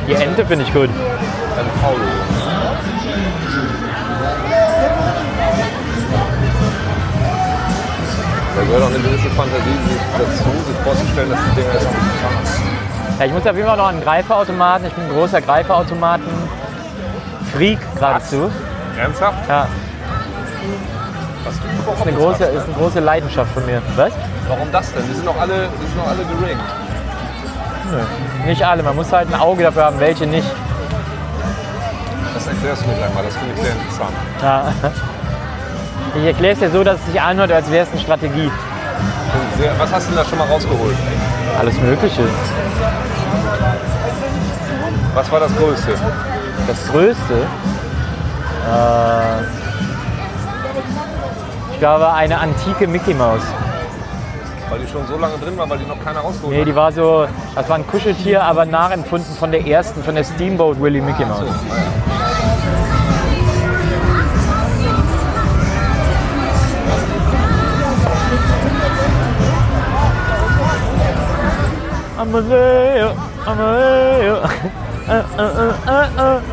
[0.07, 0.89] Die Ente finde ich gut.
[0.89, 2.21] Ein V-Logo.
[8.55, 11.91] Da gehört auch eine gewisse Fantasie sich dazu, sich vorzustellen, dass die Dinger jetzt auch
[11.91, 12.37] nicht fahren.
[13.17, 14.85] Ja, ich muss auf jeden Fall noch einen Greifautomaten.
[14.87, 18.51] Ich bin ein großer Greifautomaten-Freak geradezu.
[18.99, 19.49] Ernsthaft?
[19.49, 19.67] Ja,
[21.95, 23.81] ist eine, große, ist eine große Leidenschaft von mir.
[23.95, 24.11] Was?
[24.47, 25.03] Warum das denn?
[25.07, 26.61] Die sind doch alle, sind doch alle geriggt.
[28.45, 28.83] Nicht alle.
[28.83, 30.47] Man muss halt ein Auge dafür haben, welche nicht.
[32.33, 34.11] Das erklärst du mir gleich mal, das finde ich sehr interessant.
[34.41, 34.73] Ja.
[36.15, 38.51] Ich erkläre es dir so, dass es sich anhört, als wäre es eine Strategie.
[39.57, 40.95] Sehr, was hast du denn da schon mal rausgeholt?
[41.59, 42.23] Alles Mögliche.
[45.13, 45.93] Was war das Größte?
[46.67, 47.33] Das Größte.
[48.67, 49.60] Äh,
[51.81, 53.41] glaube, eine antike Mickey Maus.
[54.69, 56.91] Weil die schon so lange drin war, weil die noch keiner rausgeholt Nee, die war
[56.91, 61.25] so, das war ein Kuscheltier, aber nachempfunden von der ersten, von der Steamboat Willie Mickey
[61.25, 61.41] Maus.
[72.19, 73.09] Amaleo,
[73.47, 74.35] Amaleo.
[74.35, 76.50] Äh, äh, äh, äh, äh.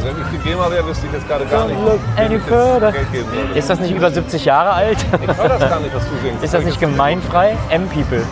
[0.00, 1.78] Also wenn ich die GEMA wäre, wüsste ich jetzt gerade gar nicht,
[2.16, 2.90] any further.
[3.54, 4.96] Ist das nicht über 70 Jahre alt?
[5.20, 6.42] Ich höre das gar nicht, was du singst.
[6.42, 7.54] Ist das nicht gemeinfrei?
[7.68, 8.22] M-People.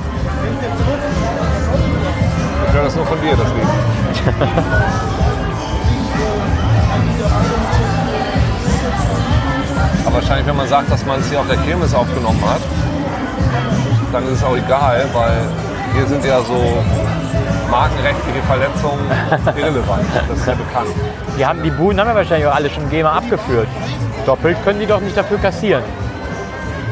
[2.67, 3.67] Ich höre das nur von dir, das Lied.
[10.07, 12.63] Aber wahrscheinlich, wenn man sagt, dass man es hier auf der Kirmes aufgenommen hat,
[14.11, 15.43] dann ist es auch egal, weil
[15.93, 16.83] hier sind ja so
[17.71, 19.05] markenrechtliche Verletzungen
[19.55, 20.07] irrelevant.
[20.31, 20.95] Das ist ja bekannt.
[21.39, 23.69] Die, haben, die Buden haben ja wahrscheinlich auch alle schon GEMA abgeführt.
[24.27, 25.85] Doppelt können die doch nicht dafür kassieren.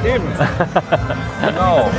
[0.05, 0.25] Eben.
[1.45, 1.91] genau.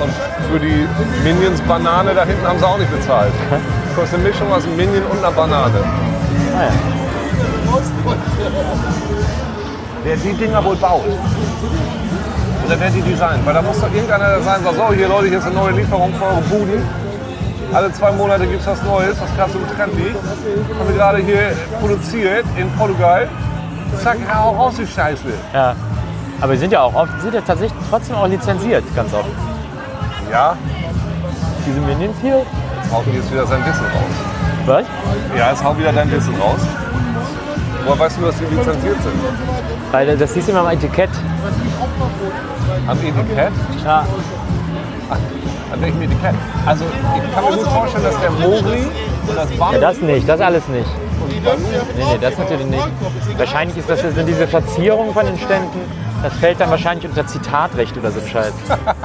[0.00, 0.12] Und
[0.50, 0.88] für die
[1.22, 3.32] Minions-Banane da hinten haben sie auch nicht bezahlt.
[4.02, 5.84] Ist eine Mischung aus einem Minion und einer Banane.
[6.56, 6.70] Ah, ja.
[10.02, 11.04] Wer die Dinger wohl baut.
[12.66, 13.44] Oder wer die designt.
[13.44, 16.14] Weil da muss doch irgendeiner sein, sagt, so hier Leute, hier ist eine neue Lieferung
[16.14, 16.82] für eure Buden.
[17.72, 20.16] Alle zwei Monate gibt es was Neues, was gerade so im Trend liegt.
[20.16, 23.28] Haben wir gerade hier produziert in Portugal.
[24.02, 25.24] Zack, hau raus die Scheiße.
[25.54, 25.74] ja.
[26.42, 29.28] Aber die sind ja auch oft, sind ja tatsächlich trotzdem auch lizenziert, ganz oft.
[30.32, 30.56] Ja,
[31.66, 32.38] Diese Minions hier?
[32.38, 34.14] jetzt haut jetzt wieder sein Wissen raus.
[34.64, 34.86] Was?
[35.36, 36.60] Ja, jetzt hau wieder dein Wissen raus.
[37.84, 39.12] Woher weißt du, dass die lizenziert sind?
[39.92, 41.10] Weil das siehst du immer am Etikett.
[42.86, 43.52] Am Etikett?
[43.84, 44.06] Ja.
[45.72, 46.34] An welchem Etikett?
[46.66, 48.86] Also, ich kann mir gut vorstellen, dass der Mogli
[49.28, 50.88] und das Bambi ja, das nicht, das alles nicht.
[51.28, 51.40] Nee,
[51.96, 52.88] nee, das natürlich nicht.
[53.36, 55.80] Wahrscheinlich ist das, sind diese Verzierungen von den Ständen,
[56.22, 58.52] das fällt dann wahrscheinlich unter Zitatrecht oder so ein Scheiß.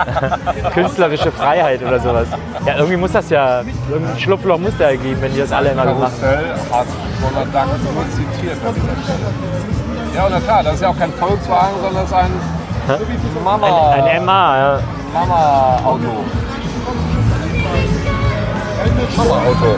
[0.74, 2.28] Künstlerische Freiheit oder sowas.
[2.66, 5.70] Ja, irgendwie muss das ja, irgendein Schlupfloch muss da ja geben, wenn die das alle
[5.70, 6.14] immer so machen.
[6.72, 6.88] Hat
[7.22, 8.58] Donald Duck nur zitiert.
[10.16, 12.32] Ja, und klar, das ist ja auch kein Volkswagen, sondern das ist ein
[13.44, 14.80] Mama, Ein, ein MA, ja.
[15.14, 16.24] Mama-Auto.
[19.18, 19.78] Mama-Auto.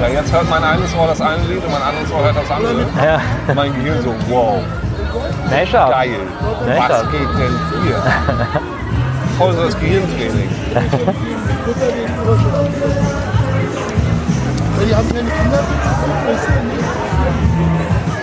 [0.00, 2.50] Ja, jetzt hört mein eines Ohr das eine Lied und mein anderes Ohr hört das
[2.50, 2.80] andere.
[3.04, 3.20] ja.
[3.46, 4.60] Und mein Gehirn so, wow,
[5.48, 5.90] Mashup.
[5.90, 6.10] geil.
[6.66, 8.02] Ne, Was geht denn hier?
[9.38, 10.50] Voll so das Gehirntraining.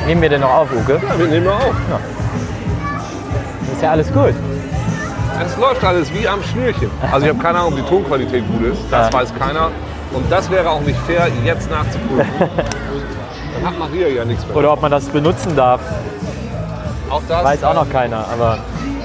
[0.05, 0.93] Nehmen wir denn noch auf, Uke?
[1.07, 1.75] Ja, wir nehmen mal auf.
[3.73, 4.33] Ist ja alles gut.
[5.45, 6.89] Es läuft alles wie am Schnürchen.
[7.11, 8.81] Also ich habe keine Ahnung, ob die Tonqualität gut ist.
[8.91, 9.19] Das Ja.
[9.19, 9.69] weiß keiner.
[10.11, 12.27] Und das wäre auch nicht fair, jetzt nachzuprüfen.
[12.39, 14.55] Dann hat Maria ja nichts mehr.
[14.57, 15.79] Oder ob man das benutzen darf,
[17.09, 18.25] auch das weiß auch noch keiner.
[18.31, 18.57] Aber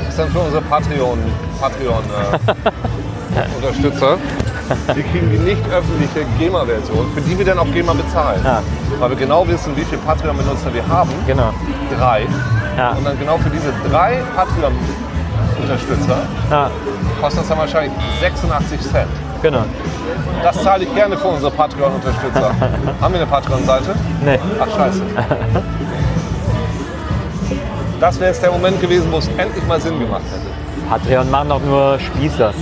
[0.09, 1.18] ist dann für unsere Patreon,
[1.61, 2.38] Patreon äh,
[3.57, 4.16] Unterstützer.
[4.97, 8.40] Die kriegen die nicht öffentliche GEMA-Version, für die wir dann auch GEMA bezahlen.
[8.44, 8.62] Ja.
[8.99, 11.11] Weil wir genau wissen, wie viele Patreon-Benutzer wir haben.
[11.27, 11.51] genau.
[11.99, 12.27] Drei.
[12.79, 12.90] Ja.
[12.92, 16.16] Und dann genau für diese drei Patreon-Unterstützer
[16.51, 16.70] Ja,
[17.20, 19.09] kostet das dann wahrscheinlich 86 Cent.
[19.42, 19.64] genau.
[20.42, 22.51] Das zahle ich gerne für unsere Patreon-Unterstützer.
[23.01, 23.94] Haben wir eine Patreon-Seite?
[24.25, 24.38] Nee.
[24.61, 25.03] Ach scheiße.
[28.01, 30.90] Das wäre jetzt der Moment gewesen, wo es endlich mal Sinn gemacht hätte.
[30.90, 32.53] Patreon machen doch nur Spießer.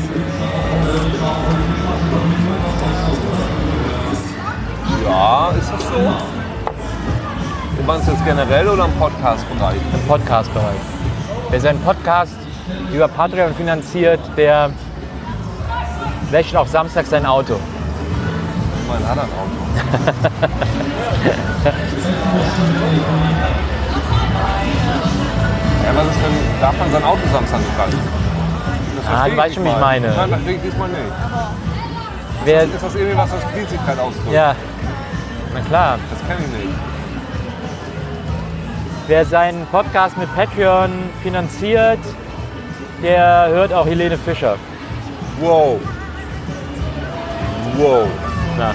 [5.04, 6.12] Ja, ist das so?
[7.76, 9.76] Du meinst jetzt generell oder im Podcast-Bereich?
[9.94, 10.76] im Podcast-Bereich.
[11.50, 12.36] Wer seinen Podcast
[12.92, 14.70] über Patreon finanziert, der
[16.30, 17.56] wäscht auch samstags sein Auto.
[18.88, 19.56] Mein hat ein Auto.
[25.84, 28.21] ja, was ist denn, darf man sein Auto Samstag nicht?
[29.14, 30.08] Ah, du weißt schon, wie ich meine.
[30.08, 31.00] Nein, das verstehe ich diesmal nicht.
[32.44, 34.32] Wer, Ist das irgendwie was, was Spießigkeit ausdrückt?
[34.32, 34.54] ja,
[35.54, 35.98] na klar.
[36.10, 36.74] Das kenne ich nicht.
[39.06, 40.90] Wer seinen Podcast mit Patreon
[41.22, 41.98] finanziert,
[43.02, 44.56] der hört auch Helene Fischer.
[45.40, 45.78] Wow.
[47.76, 48.06] Wow.
[48.58, 48.72] Na,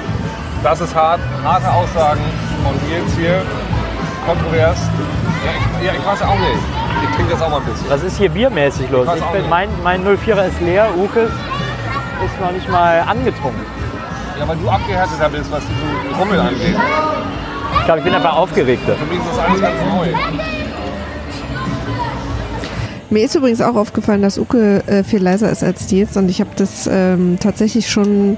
[0.63, 1.19] Das ist hart.
[1.43, 2.21] Harte Aussagen
[2.63, 3.41] von Nils hier.
[4.25, 4.77] Kontrovers.
[5.45, 6.76] Ja, ich, ja, ich weiß auch nicht.
[7.03, 7.89] Ich trinke jetzt auch mal ein bisschen.
[7.89, 9.07] was ist hier biermäßig los?
[9.15, 13.61] Ich bin, mein, mein 04er ist leer, Uke ist noch nicht mal angetrunken.
[14.39, 16.75] Ja, weil du abgehärteter bist, was die Rummel angeht.
[17.79, 18.95] Ich glaube, ich bin einfach aufgeregter.
[18.95, 20.07] Für mich ist das alles ganz neu.
[23.09, 26.29] Mir ist übrigens auch aufgefallen, dass Uke äh, viel leiser ist als die jetzt und
[26.29, 28.37] ich habe das ähm, tatsächlich schon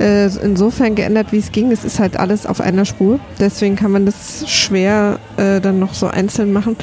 [0.00, 1.72] äh, insofern geändert, wie es ging.
[1.72, 5.94] Es ist halt alles auf einer Spur, deswegen kann man das schwer äh, dann noch
[5.94, 6.76] so einzeln machen.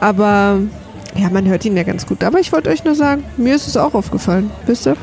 [0.00, 0.58] Aber
[1.16, 2.22] ja, man hört ihn ja ganz gut.
[2.24, 4.50] Aber ich wollte euch nur sagen, mir ist es auch aufgefallen.
[4.66, 4.96] Wisst ihr?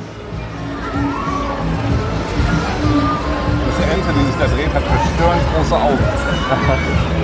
[3.68, 6.00] Diese Ente, die sich da dreht, hat verstörend große Augen.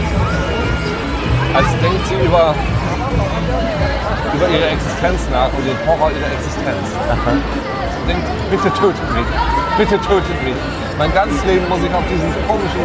[1.53, 2.55] Als denkt sie über,
[4.33, 6.85] über ihre Existenz nach und den Horror ihrer Existenz.
[6.89, 9.27] Sie denkt, bitte tötet mich,
[9.77, 10.55] bitte tötet mich.
[10.97, 12.81] Mein ganzes Leben muss ich auf diesen komischen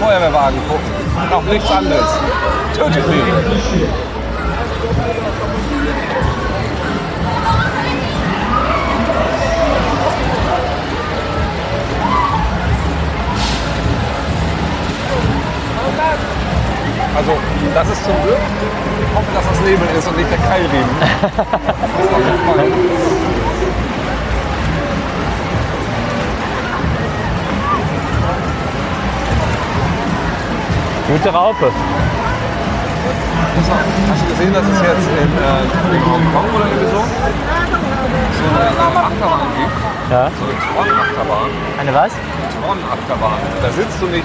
[0.00, 0.90] Feuerwehrwagen gucken.
[1.22, 2.08] Und auf nichts anderes.
[2.76, 4.09] Tötet mich.
[17.16, 17.32] Also,
[17.74, 18.38] das ist zum Glück.
[18.38, 20.96] Ich hoffe, dass das Nebel ist und nicht der Keilriemen.
[21.00, 21.08] Das.
[31.10, 31.72] Gute Raupe.
[33.56, 38.70] Hast du gesehen, dass es jetzt in, äh, in Hongkong oder irgendwie so so eine
[38.70, 39.74] äh, Achterbahn gibt?
[40.10, 40.30] Ja.
[40.30, 41.50] So eine Tron-Achterbahn.
[41.80, 42.12] Eine was?
[42.62, 43.40] Tron-Achterbahn.
[43.60, 44.24] Da sitzt du nicht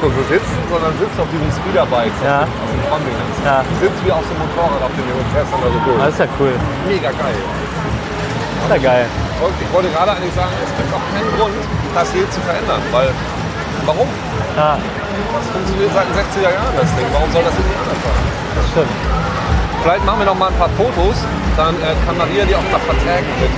[0.00, 2.44] so, so sitzen, sondern sitzt auf diesem Speederbike Ja.
[2.44, 3.36] auf dem Tron-Dingens.
[3.44, 3.56] Ja.
[3.80, 5.98] Sitzt wie auf so einem Motorrad, auf dem fährst dann da so durch.
[6.00, 6.54] Das ist ja cool.
[6.88, 7.38] Mega geil.
[7.40, 9.06] Das ist ja geil.
[9.36, 11.56] Und ich wollte gerade eigentlich sagen, es gibt auch keinen Grund,
[11.94, 13.08] das hier zu verändern, weil
[13.84, 14.08] warum?
[14.56, 17.08] Ja, Das funktioniert seit den 60er Jahren, das Ding.
[17.12, 18.20] Warum soll das hier nicht anders sein?
[18.56, 18.94] das stimmt.
[19.84, 21.16] Vielleicht machen wir noch mal ein paar Fotos,
[21.56, 23.52] dann äh, kann Maria die auch mal vertaggen mit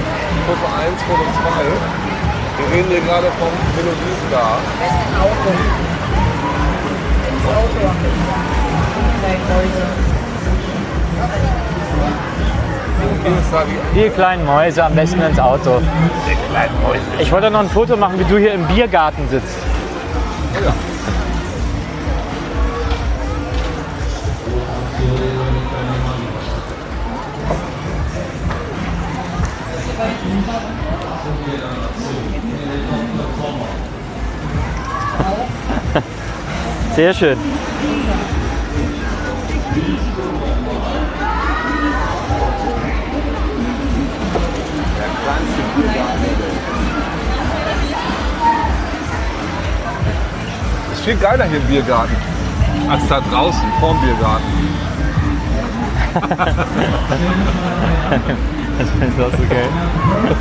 [0.45, 1.63] Foto 1, Foto 2.
[2.59, 4.59] Wir reden hier gerade vom Melodiestar.
[4.83, 5.51] Besten Auto.
[13.95, 15.81] Die Die kleinen Mäuse am besten ins Auto.
[16.51, 17.03] kleinen Mäuse.
[17.19, 19.57] Ich wollte noch ein Foto machen, wie du hier im Biergarten sitzt.
[36.95, 37.39] Sehr schön.
[51.09, 52.15] Viel geiler hier im Biergarten,
[52.91, 54.45] als da draußen vorm Biergarten.
[58.79, 59.69] Das ist auch so geil.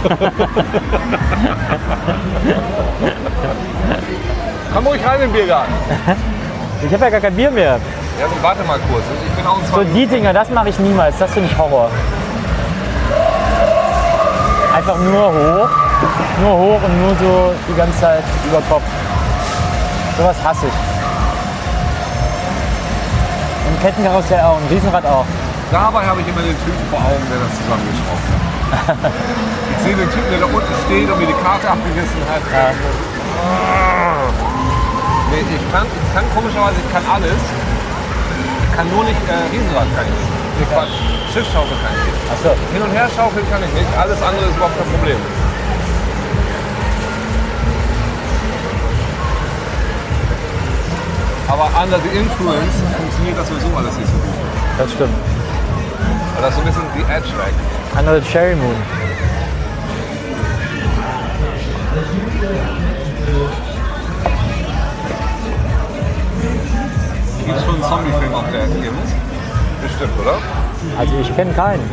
[4.74, 5.74] Komm ruhig rein in den Biergarten.
[6.86, 7.80] Ich habe ja gar kein Bier mehr.
[8.20, 9.04] Ja, dann warte mal kurz.
[9.26, 11.18] Ich bin auch So die Dinger, das mache ich niemals.
[11.18, 11.90] Das finde ich Horror.
[14.76, 15.70] Einfach nur hoch.
[16.42, 18.84] Nur hoch und nur so die ganze Zeit über Kopf.
[20.18, 20.74] Sowas hasse ich.
[23.70, 25.26] Und Kettenkarussell auch, ein Riesenrad auch.
[25.72, 29.13] Dabei habe ich immer den Typen vor Augen, der das zusammengeschraubt hat.
[29.78, 32.42] ich sehe den Typen, der da unten steht und mir die Karte abgerissen hat.
[32.50, 32.74] Ja.
[35.30, 37.38] Nee, ich kann, ich kann komischerweise, ich kann alles.
[37.38, 40.18] Ich kann nur nicht äh, Riesenrad kann ich.
[40.58, 40.98] Nee, Quatsch.
[41.30, 42.26] Schiffschaukel kann ich nicht.
[42.34, 43.92] Achso, Hin und her schaukeln kann ich nicht.
[43.94, 45.22] Alles andere ist überhaupt kein Problem.
[51.50, 54.35] Aber under the influence funktioniert das sowieso alles nicht so gut.
[54.77, 55.13] das stimmt.
[56.35, 57.54] Weil das so ein bisschen die Edge weg.
[57.95, 58.75] Andere Cherry Moon.
[67.45, 69.10] Gibt es schon einen Zombie-Film auf der Kirmes?
[69.81, 70.37] Bestimmt, oder?
[71.00, 71.89] Also ich kenne keinen.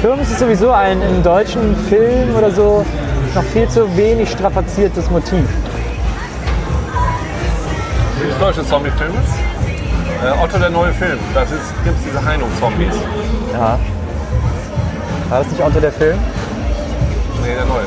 [0.00, 2.84] Kirmes ist sowieso ein im deutschen Film oder so
[3.34, 5.44] noch viel zu wenig strapaziertes Motiv.
[8.38, 9.14] Deutsche Zombie-Filme?
[10.24, 11.18] Äh, Otto, der neue Film.
[11.34, 11.52] Da gibt
[11.98, 12.94] es diese Heino-Zombies.
[13.52, 13.78] Ja.
[15.28, 16.18] War das nicht Otto der Film?
[17.42, 17.84] Nee, der neue.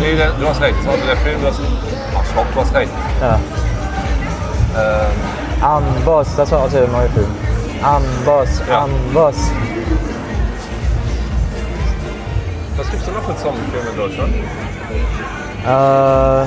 [0.00, 0.74] Nee, der, du hast recht.
[0.84, 1.40] Das ist Otto der Film.
[1.40, 1.60] Du hast,
[2.16, 2.90] ach, stopp, du hast recht.
[3.20, 3.38] Ja.
[4.76, 7.26] Ähm, Am Boss, das war Otto der neue Film.
[7.82, 8.82] Am Boss, Ja.
[8.84, 9.36] am Boss.
[12.76, 14.34] Was gibt es denn noch für Zombie-Filme in Deutschland?
[15.64, 16.44] Äh,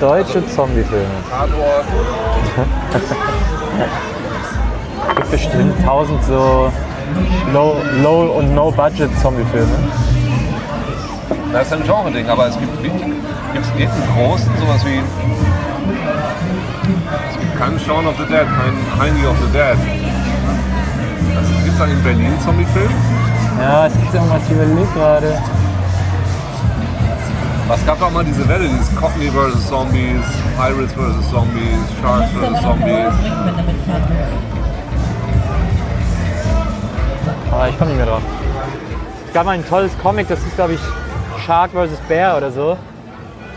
[0.00, 1.06] deutsche Zombie-Filme.
[1.30, 1.84] Tatort.
[5.16, 6.72] gibt bestimmt tausend so
[7.52, 9.68] Low, Low und No-Budget Zombie-Filme.
[11.52, 15.00] Das ist ein Genre-Ding, aber es gibt gibt es irgendeinen großen, sowas wie.
[17.30, 19.76] Es gibt keinen Shaun of the Dead, keinen Heini of the Dead.
[21.64, 22.90] Gibt es da in Berlin einen Zombie-Film?
[23.60, 25.38] Ja, es gibt irgendwas, ich überlege gerade.
[27.72, 29.68] Es gab doch mal diese Welle, dieses Cockney vs.
[29.68, 30.24] Zombies,
[30.56, 31.30] Pirates vs.
[31.30, 32.62] Zombies, Sharks vs.
[32.62, 33.14] Zombies.
[37.52, 38.22] Aber ich komme nicht mehr drauf.
[39.26, 40.80] Es gab mal ein tolles Comic, das hieß, glaube ich,
[41.46, 41.98] Shark vs.
[42.08, 42.78] Bear oder so,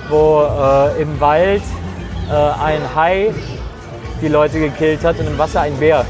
[0.10, 1.64] wo äh, im Wald
[2.30, 3.34] äh, ein Hai
[4.22, 6.06] die Leute gekillt hat und im Wasser ein Bär.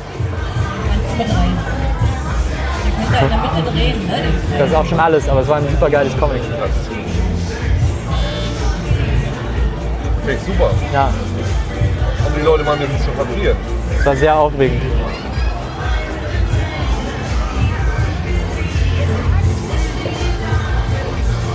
[3.21, 4.13] In der Mitte drehen, ne?
[4.57, 6.41] Das ist auch schon alles, aber es war ein super geiles Comic.
[10.25, 11.09] Finde ich super, Ja,
[12.27, 13.57] um die Leute mal ein bisschen zu verlieren.
[13.99, 14.81] es war sehr aufregend.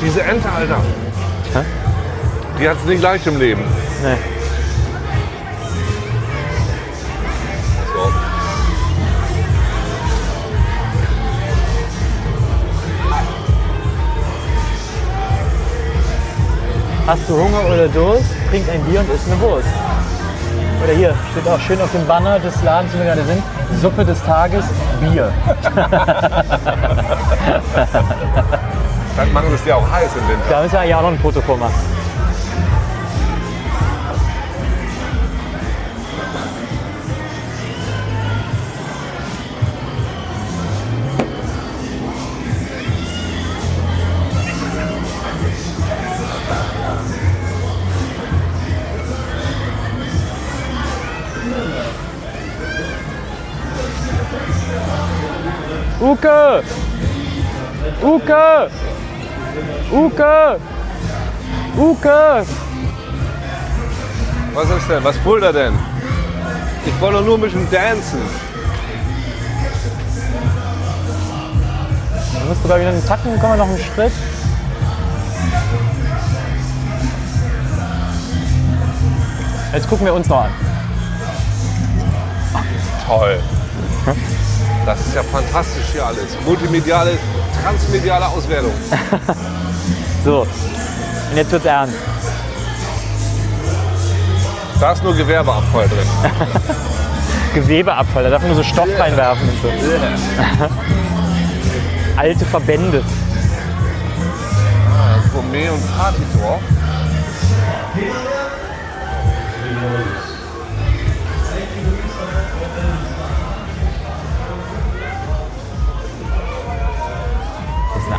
[0.02, 0.80] Diese Ente, Alter.
[2.60, 3.62] Die hat es nicht leicht im Leben.
[4.02, 4.37] Nee.
[17.08, 18.26] Hast du Hunger oder Durst?
[18.50, 19.66] Trink ein Bier und isst eine Wurst.
[20.84, 23.42] Oder hier steht auch schön auf dem Banner des Ladens, wo wir gerade sind,
[23.80, 24.66] Suppe des Tages,
[25.00, 25.32] Bier.
[29.16, 30.44] Dann machen sie es dir auch heiß im Winter.
[30.50, 31.97] Da müssen wir ja auch noch ein Foto vormachen.
[56.48, 56.62] Uke!
[58.02, 58.70] Uke!
[59.92, 60.58] Uke!
[61.76, 62.46] Uke!
[64.54, 65.04] Was ist denn?
[65.04, 65.74] Was pullt er denn?
[66.86, 68.20] Ich wollte doch nur ein bisschen dancen.
[72.32, 74.12] Da musst du, glaube ich, noch einen Tacken, kommen wir noch einen Schritt.
[79.74, 80.50] Jetzt gucken wir uns noch an.
[83.06, 83.38] Toll.
[84.86, 86.36] Das ist ja fantastisch hier alles.
[86.44, 87.18] Multimediale,
[87.62, 88.72] transmediale Auswertung.
[90.24, 91.94] So, und jetzt wird's ernst.
[94.80, 96.06] Da ist nur Gewerbeabfall drin.
[97.54, 99.68] Gewebeabfall, da darf man nur so Stoff reinwerfen und so.
[102.16, 103.02] Alte Verbände.
[104.90, 106.60] Ah, Gourmet und Partydorf.
[109.80, 110.37] Das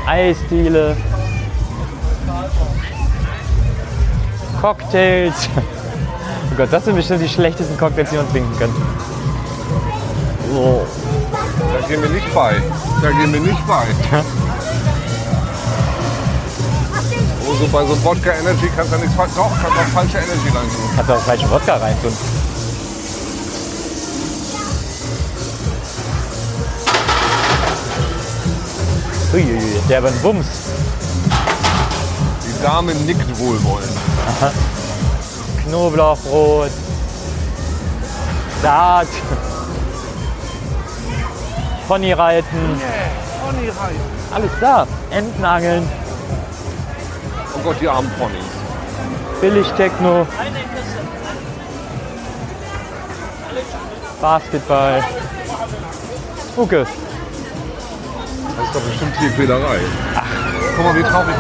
[0.10, 0.98] Eisdiele.
[4.60, 5.48] Cocktails.
[5.56, 8.74] Oh Gott, das sind bestimmt die schlechtesten Cocktails, die man trinken können.
[10.56, 10.82] Oh.
[11.72, 12.56] Da gehen wir nicht bei.
[13.04, 13.86] Da gehen wir nicht bei.
[17.48, 19.32] Oh, so bei so einem Wodka Energy kannst du nichts falsch.
[19.36, 20.90] Doch, kannst auch falsche Energy reintun.
[20.96, 22.14] Kannst du auch falschen Wodka reintun.
[29.32, 30.48] Uiuiui, der war ein Bums.
[32.44, 33.92] Die Dame nickt wohlwollend.
[35.66, 36.72] Knoblauchbrot,
[38.64, 39.08] Saat,
[41.88, 42.82] Ponyreiten,
[44.34, 44.88] alles da.
[45.12, 45.88] Entenangeln,
[47.56, 48.46] Oh Gott, die armen Ponys.
[49.42, 50.26] Billig-Techno,
[54.22, 55.04] Basketball.
[56.58, 57.09] Uke, Das
[58.70, 59.80] ist doch bestimmt Tierquälerei.
[60.76, 61.36] Guck mal, wie traurig.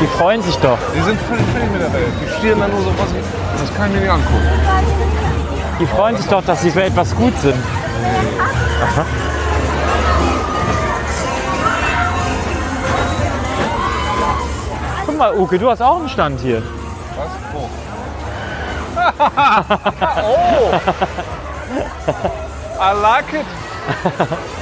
[0.00, 0.78] Die freuen sich doch.
[0.94, 2.12] Die sind völlig fertig mit der Welt.
[2.22, 3.08] Die stieren dann nur so, was
[3.60, 4.48] das kann ich mir nicht angucken.
[5.80, 7.56] Die freuen sich doch, dass sie für etwas gut sind.
[8.82, 9.06] Aha.
[15.06, 16.62] Guck mal, Uke, du hast auch einen Stand hier.
[17.16, 17.30] Was?
[17.52, 17.70] Wo?
[20.22, 20.72] oh!
[22.80, 23.46] I like it.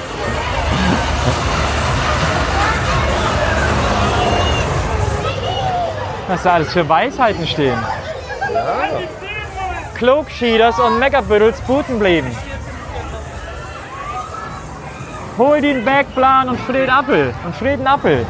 [6.28, 7.78] Was da alles für Weisheiten stehen.
[9.94, 12.30] Klogschieders und Meckerbüttels Buten blieben.
[15.38, 17.32] Hol den Backplan und Fred Appel.
[17.44, 18.26] Und Fred Appel.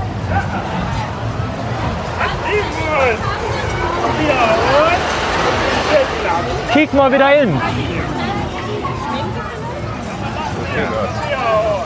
[6.72, 7.61] Kick mal wieder hin.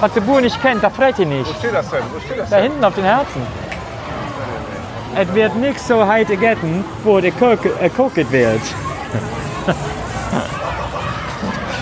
[0.00, 1.48] Was der Bur nicht kennt, da freit ihr nicht.
[1.48, 2.02] Wo steht das denn?
[2.12, 2.64] Wo steht das Da denn?
[2.64, 3.46] hinten auf den Herzen.
[5.14, 7.90] Es wird nix so heute getten, wo der Cook, äh,
[8.32, 8.62] wird.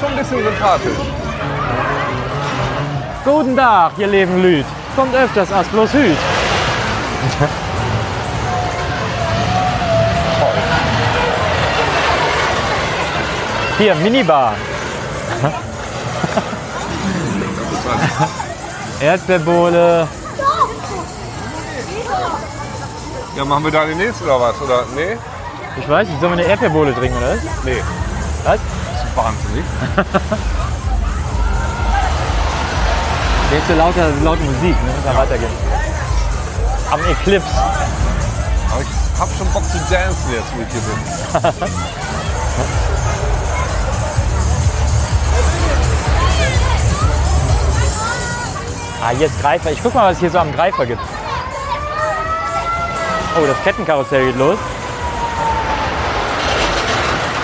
[0.00, 0.98] Schon ein bisschen sympathisch.
[3.24, 4.64] Guten Tag, ihr lieben Lüd.
[4.96, 6.16] Kommt öfters als bloß Hüt.
[13.78, 14.54] Hier, Minibar.
[19.00, 20.08] Erdbeerbohle.
[23.40, 24.60] Ja, machen wir da die nächste oder was?
[24.60, 24.84] Oder?
[24.94, 25.16] Nee?
[25.78, 27.36] Ich weiß nicht, sollen wir eine Erdbeerbohle trinken, oder?
[27.36, 27.64] was?
[27.64, 27.82] Nee.
[28.44, 28.60] Was?
[28.92, 29.64] Das ist wahnsinnig.
[33.50, 34.92] Jetzt so lauter, laute Musik, ne?
[34.94, 35.50] Muss ja weitergehen.
[36.90, 37.48] Am Eclipse.
[38.70, 38.88] Aber ich
[39.18, 40.98] hab schon Bock zu dancen jetzt, wo ich hier bin.
[49.02, 49.70] Ah, jetzt Greifer.
[49.70, 51.00] Ich guck mal, was es hier so am Greifer gibt.
[53.36, 54.58] Oh, das Kettenkarussell geht los.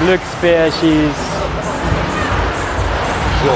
[0.00, 1.14] Glücksbärchis.
[3.44, 3.52] So.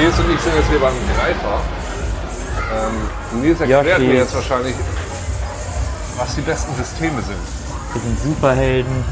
[0.00, 1.60] Nils und ich sind jetzt hier beim Greifer.
[2.74, 3.98] Ähm, Nils erklärt Yoshis.
[4.08, 4.74] mir jetzt wahrscheinlich,
[6.16, 7.38] was die besten Systeme sind.
[7.92, 9.04] Wir sind Superhelden.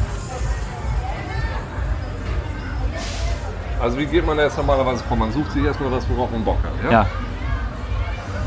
[3.81, 5.17] Also wie geht man da jetzt normalerweise vor?
[5.17, 6.73] Man sucht sich erstmal das, worauf man Bock hat.
[6.85, 6.91] Ja?
[6.91, 7.07] Ja.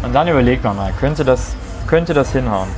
[0.02, 1.56] Und dann überlegt man mal, könnte das,
[1.86, 2.70] könnte das hinhauen?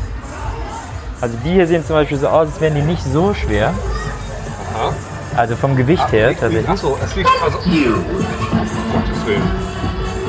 [1.21, 3.73] Also die hier sehen zum Beispiel so aus, als wären die nicht so schwer.
[4.75, 4.93] Aha.
[5.35, 6.69] Also vom Gewicht her Liegt- tatsächlich.
[6.69, 7.57] Achso, es liegt also.
[7.57, 7.75] Gottes
[9.25, 9.41] Willen.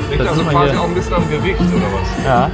[0.09, 0.81] Liegt Das also quasi hier.
[0.81, 2.25] auch ein bisschen am Gewicht oder was?
[2.25, 2.51] Ja.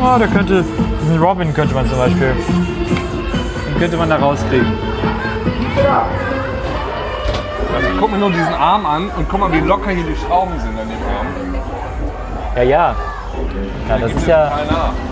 [0.00, 0.64] Oh, da könnte,
[1.08, 2.32] einen Robin könnte man zum Beispiel,
[3.68, 4.66] den könnte man da rauskriegen.
[7.78, 10.58] Also guck mir nur diesen Arm an und guck mal, wie locker hier die Schrauben
[10.58, 11.26] sind an dem Arm.
[12.56, 12.96] Ja, ja.
[13.88, 14.50] Ja, das ist ja,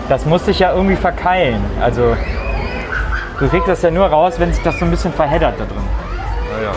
[0.09, 1.65] das muss sich ja irgendwie verkeilen.
[1.81, 2.17] Also,
[3.39, 5.77] du kriegst das ja nur raus, wenn sich das so ein bisschen verheddert da drin.
[6.57, 6.73] Naja.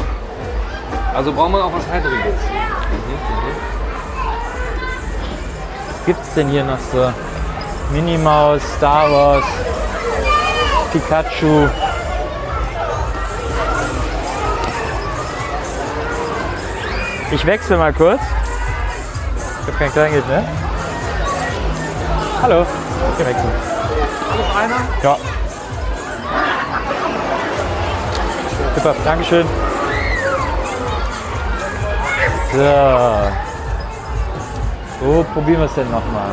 [1.16, 2.36] Also braucht man auch was Heidriges.
[5.88, 7.12] Was gibt's denn hier noch so?
[7.92, 9.46] Minnie Maus, Star Wars,
[10.94, 11.68] Pikachu.
[17.32, 18.20] Ich wechsle mal kurz.
[19.62, 20.44] Ich hab kein Kleingeld, ne?
[22.42, 22.66] Hallo.
[23.20, 23.52] Ich wechseln.
[24.32, 24.82] Alles einer?
[25.04, 25.18] Ja.
[28.76, 29.46] Super, Dankeschön.
[32.52, 33.32] So.
[35.02, 36.32] Wo probieren wir es denn nochmal?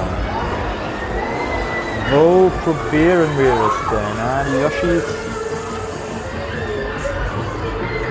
[2.11, 4.19] Wo probieren wir es denn?
[4.25, 5.05] Ah, die Yoshis.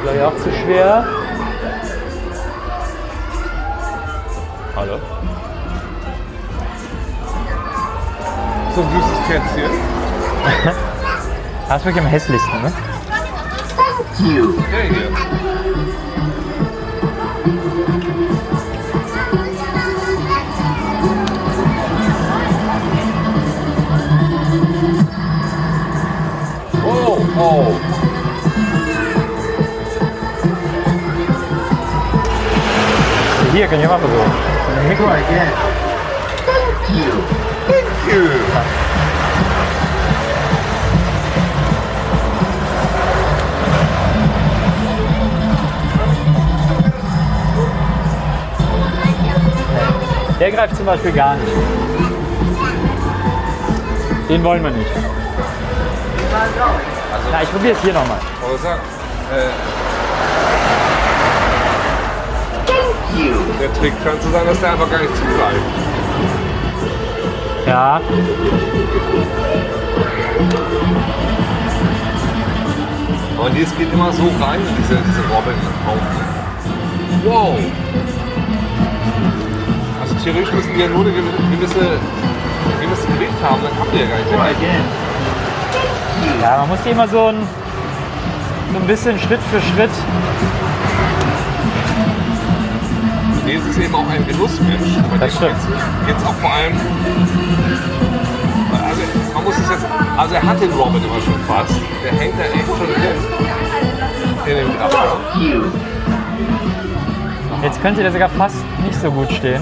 [0.02, 1.24] Vielleicht auch zu schwer.
[4.88, 5.00] Hallo?
[8.76, 9.72] So ein süßes Kätzchen.
[11.68, 12.72] Das ist wirklich am hässlichsten, ne?
[14.72, 15.10] Der hier.
[26.86, 27.76] Oh, oh.
[33.52, 33.80] Hier, kann
[34.92, 35.66] ich mal versuchen.
[36.08, 36.46] Mikro,
[50.40, 51.48] Der greift zum Beispiel gar nicht.
[54.30, 54.92] Den wollen wir nicht.
[57.32, 58.20] Na, ich probiere es hier nochmal.
[58.44, 58.58] Aber
[63.60, 65.60] Der Trick kann zu sein, dass der einfach gar nicht zugreift.
[67.66, 68.02] Ja.
[73.38, 76.26] Und jetzt geht immer so rein in diese, diese Robin-Haufen.
[77.24, 77.58] Wow!
[80.02, 82.00] Also theoretisch müssen die ja nur eine gewisse, gewisse,
[82.82, 84.76] gewisse Gewicht haben, dann haben die ja gar nicht mehr.
[86.41, 87.38] Ja, man muss die immer so ein,
[88.74, 89.91] so ein bisschen Schritt für Schritt.
[93.46, 94.98] Nils ist eben auch ein Genussmensch.
[95.04, 95.56] aber Das stimmt.
[96.08, 96.74] Geht's auch vor allem.
[98.74, 99.02] Also,
[99.34, 99.86] man muss es jetzt.
[100.18, 101.74] Also, er hat den Robin immer schon fast.
[102.04, 102.88] Der hängt da echt schon
[104.48, 105.18] in, in dem Grabber.
[107.62, 109.62] Jetzt könnte der sogar fast nicht so gut stehen,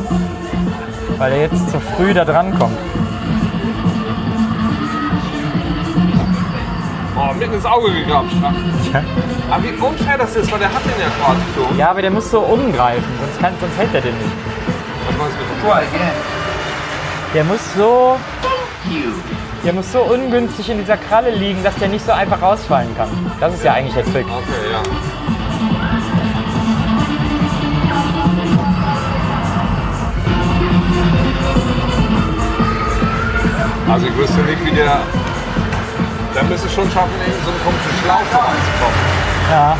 [1.17, 2.77] weil er jetzt zu früh da dran kommt.
[7.15, 8.35] Oh, mitten ins Auge gegrapscht.
[9.49, 11.77] Aber wie unfair das ist, weil der hat den ja quasi schon.
[11.77, 14.31] Ja, aber der muss so umgreifen, sonst, kann, sonst hält er den nicht.
[15.05, 15.61] Was meinst du mit
[17.33, 18.17] Der muss so.
[19.65, 23.09] Der muss so ungünstig in dieser Kralle liegen, dass der nicht so einfach rausfallen kann.
[23.39, 24.25] Das ist ja eigentlich der Trick.
[24.25, 24.81] Okay, ja.
[33.91, 34.99] Also ich wüsste nicht, wie der...
[36.35, 38.99] Der müsste schon schaffen, in so einen komischen Schlauch reinzukommen.
[39.51, 39.77] Ja.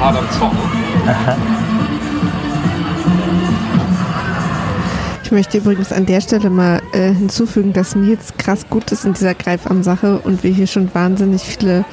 [0.00, 0.58] Hart am Zocken.
[5.24, 9.12] Ich möchte übrigens an der Stelle mal äh, hinzufügen, dass Nils krass gut ist in
[9.12, 11.84] dieser Greifarm-Sache und wir hier schon wahnsinnig viele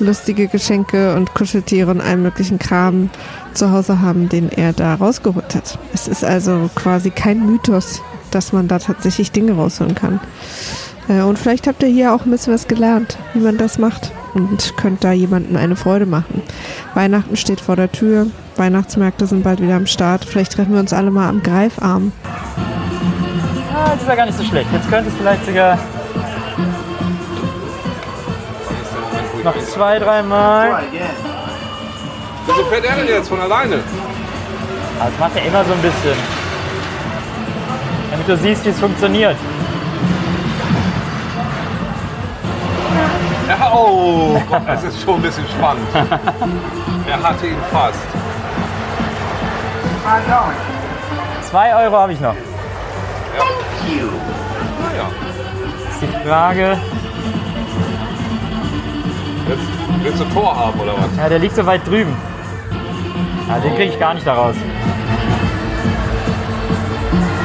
[0.00, 3.08] lustige Geschenke und Kuscheltiere und allen möglichen Kram
[3.54, 5.78] zu Hause haben, den er da rausgeholt hat.
[5.94, 10.20] Es ist also quasi kein Mythos, dass man da tatsächlich Dinge rausholen kann.
[11.08, 14.12] Äh, und vielleicht habt ihr hier auch ein bisschen was gelernt, wie man das macht
[14.34, 16.42] und könnt da jemandem eine Freude machen.
[16.94, 18.26] Weihnachten steht vor der Tür,
[18.56, 20.24] Weihnachtsmärkte sind bald wieder am Start.
[20.24, 22.12] Vielleicht treffen wir uns alle mal am Greifarm.
[23.74, 24.68] Ah, jetzt ist er gar nicht so schlecht.
[24.72, 25.78] Jetzt könnte es vielleicht sogar
[29.42, 30.82] noch zwei, dreimal.
[32.46, 33.76] Wieso fährt er denn jetzt von alleine?
[35.00, 36.16] Ah, Das macht er immer so ein bisschen.
[38.10, 39.36] Damit du siehst, wie es funktioniert.
[43.48, 45.86] Ja, oh, Gott, das ist schon ein bisschen spannend.
[47.06, 47.98] Er hatte ihn fast.
[51.50, 52.34] Zwei Euro habe ich noch.
[54.82, 55.08] Naja,
[55.90, 56.78] Ist die Frage.
[59.48, 59.62] jetzt
[60.02, 61.16] willst du Tor haben oder was?
[61.16, 62.16] Ja, der liegt so weit drüben.
[63.48, 64.56] Ja, den kriege ich gar nicht daraus.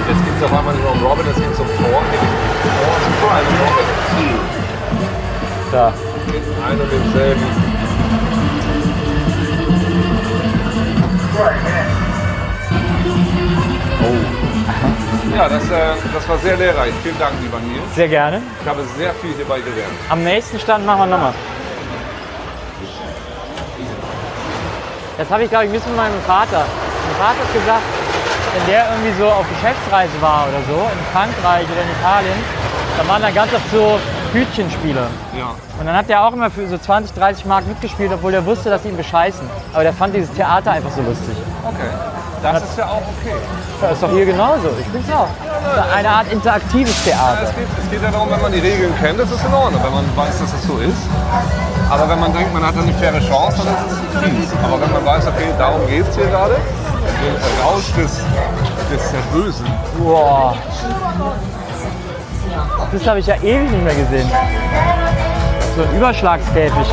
[0.07, 1.75] Jetzt geht es auf einmal nicht um Robin, es geht zum Tor.
[1.77, 3.88] Tor ist einem Robin.
[5.71, 5.93] Da.
[6.25, 7.43] Mit einem und demselben.
[14.01, 15.35] Oh.
[15.35, 16.91] Ja, das, äh, das war sehr lehrreich.
[17.03, 17.83] Vielen Dank, lieber Nils.
[17.93, 18.41] Sehr gerne.
[18.61, 19.93] Ich habe sehr viel hierbei gelernt.
[20.09, 21.33] Am nächsten Stand machen wir nochmal.
[25.19, 26.65] Das habe ich, glaube ich, ein bisschen mit meinem Vater.
[26.65, 27.83] Mein Vater hat gesagt,
[28.55, 32.39] wenn der irgendwie so auf Geschäftsreise war oder so, in Frankreich oder in Italien,
[32.97, 33.99] dann waren da ganz oft so
[34.33, 35.07] Hütchenspiele.
[35.37, 35.55] Ja.
[35.79, 38.69] Und dann hat der auch immer für so 20, 30 Mark mitgespielt, obwohl der wusste,
[38.69, 39.47] dass sie ihn bescheißen.
[39.73, 41.35] Aber der fand dieses Theater einfach so lustig.
[41.65, 41.89] Okay.
[42.41, 43.35] Das ist ja auch okay.
[43.81, 44.69] Das ist doch hier genauso.
[44.79, 45.27] Ich bin's auch.
[45.75, 47.43] Das ist eine Art interaktives Ja, Theater.
[47.43, 49.81] es, geht, es geht ja darum, wenn man die Regeln kennt, das ist in Ordnung,
[49.83, 51.03] wenn man weiß, dass es so ist.
[51.89, 54.49] Aber wenn man denkt, man hat eine faire Chance, dann ist es fies.
[54.63, 58.21] Aber wenn man weiß, okay, darum geht es hier gerade, den Rausch des,
[58.89, 59.65] des Bösen,
[59.97, 60.55] Boah.
[62.91, 64.29] Das habe ich ja ewig nicht mehr gesehen.
[65.75, 66.87] So ein Überschlagskäfig.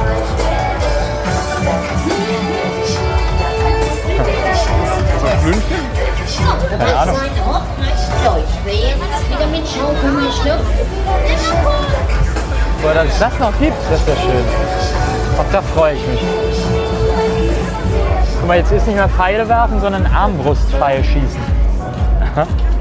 [5.21, 5.77] so ein Flünchen,
[6.79, 7.17] Keine Ahnung.
[8.25, 8.95] Deutsch wäre
[9.31, 10.65] wieder mit Schaukeln geschlüpft.
[12.83, 14.45] Boah, dass es das noch gibt, das ist ja schön.
[15.39, 16.21] Auch da freue ich mich.
[18.39, 21.57] Guck mal, jetzt ist nicht mehr Pfeile werfen, sondern Armbrustpfeil schießen.
[22.37, 22.76] Breakdance,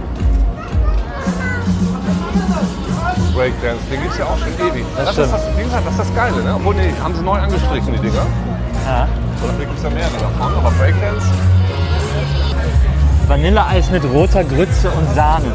[3.35, 4.85] den gibt es ja auch schon ewig.
[4.95, 5.33] Das ist stimmt.
[5.33, 6.55] das, gesagt, das ist das Geile, ne?
[6.55, 8.25] Obwohl, nee, haben sie neu angestrichen, die Dinger.
[8.85, 9.07] Ja.
[9.43, 11.25] Oder gibt es ja mehrere davon, aber Breakdance,
[13.27, 15.47] Vanilleeis mit roter Grütze und Sahne.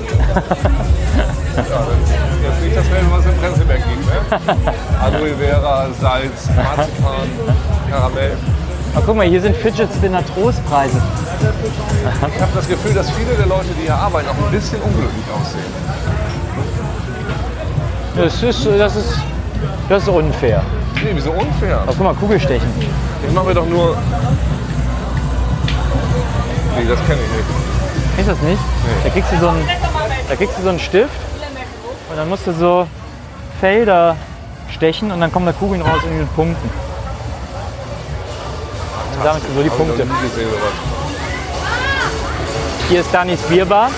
[1.57, 4.73] jetzt nicht dasselbe, was es in Prenzlberg gibt, ne?
[5.03, 7.29] Aloe Vera, Salz, Marzipan,
[7.89, 8.37] Karamell.
[8.95, 11.01] Aber guck mal, hier sind Fidget Spinner Trostpreise.
[12.35, 15.25] Ich habe das Gefühl, dass viele der Leute, die hier arbeiten, auch ein bisschen unglücklich
[15.33, 16.20] aussehen.
[18.23, 19.15] Das ist, das ist
[19.89, 20.63] Das ist unfair.
[20.97, 21.81] Nee, wieso unfair?
[21.81, 22.69] Aber guck mal, Kugelstechen.
[23.27, 23.97] Ich mache mir doch nur.
[26.77, 27.49] Nee, das kenne ich nicht.
[28.17, 28.63] Kennst du das nicht?
[29.05, 29.69] Da, kriegst du so einen,
[30.29, 31.11] da kriegst du so einen Stift
[32.11, 32.87] und dann musst du so
[33.61, 34.17] Felder
[34.71, 36.71] stechen und dann kommen da Kugeln raus in den Punkten.
[39.17, 39.97] Und du so die Punkte.
[39.97, 40.49] gesehen.
[42.89, 43.91] Hier ist Danis Bierbar.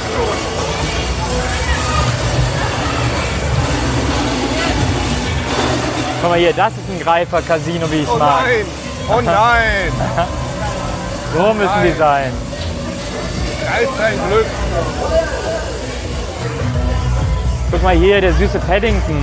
[6.23, 8.45] Guck mal hier, das ist ein Greifer-Casino, wie ich es Oh mag.
[8.45, 8.66] nein!
[9.09, 9.93] Oh nein!
[11.35, 11.99] So müssen die Nein.
[11.99, 12.33] sein.
[13.66, 14.45] Reiß dein Glück!
[17.70, 19.16] Guck mal hier, der süße Paddington.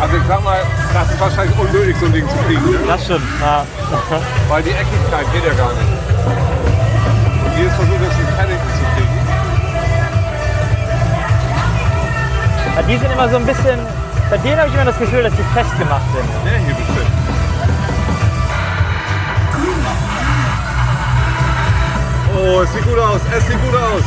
[0.00, 0.60] Also ich sag mal,
[0.94, 2.70] das ist wahrscheinlich unmöglich, so ein Ding zu kriegen.
[2.70, 2.78] Ne?
[2.86, 3.22] Das stimmt.
[3.40, 3.64] Ja.
[4.48, 5.92] Weil die Eckigkeit geht ja gar nicht.
[7.44, 8.84] Und jedes Versuch ist, ein Paddington zu
[12.76, 13.78] Ja, Die sind immer so ein bisschen,
[14.30, 16.28] bei denen habe ich immer das Gefühl, dass die festgemacht sind.
[16.44, 17.10] Der hier bestimmt.
[22.36, 24.02] Oh, es sieht gut aus, es sieht gut aus.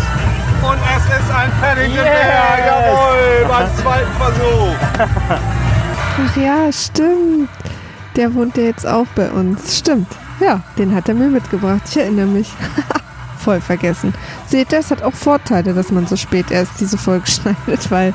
[0.64, 2.66] Und es ist ein Paddington Yes.
[2.66, 4.76] Jawohl, beim zweiten Versuch.
[6.26, 7.49] Ach ja, stimmt.
[8.16, 9.78] Der wohnt ja jetzt auch bei uns.
[9.78, 10.07] Stimmt.
[10.39, 11.82] Ja, den hat er mir mitgebracht.
[11.89, 12.49] Ich erinnere mich.
[13.44, 14.14] Voll vergessen.
[14.48, 18.14] Seht ihr, es hat auch Vorteile, dass man so spät erst diese Folge schneidet, weil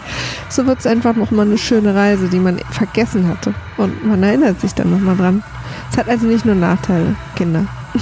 [0.48, 3.52] so wird es einfach nochmal eine schöne Reise, die man vergessen hatte.
[3.76, 5.42] Und man erinnert sich dann nochmal dran.
[5.92, 7.64] Es hat also nicht nur Nachteile, Kinder.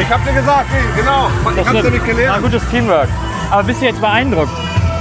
[0.00, 0.66] Ich hab dir gesagt,
[0.96, 2.42] genau, ich hab's dir nicht War gelernt.
[2.42, 3.08] gutes Teamwork.
[3.50, 4.50] Aber bist du jetzt beeindruckt,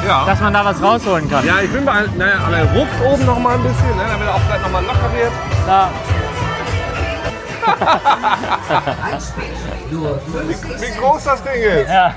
[0.06, 0.26] Ja.
[0.26, 1.46] dass man da was rausholen kann?
[1.46, 4.28] Ja, ich bin bei, naja, aber er ruckt oben noch mal ein bisschen, ne, damit
[4.28, 5.32] er auch vielleicht noch mal locker wird.
[5.66, 5.90] Da,
[10.47, 11.89] Wie, wie groß das Ding ist.
[11.89, 12.13] ja.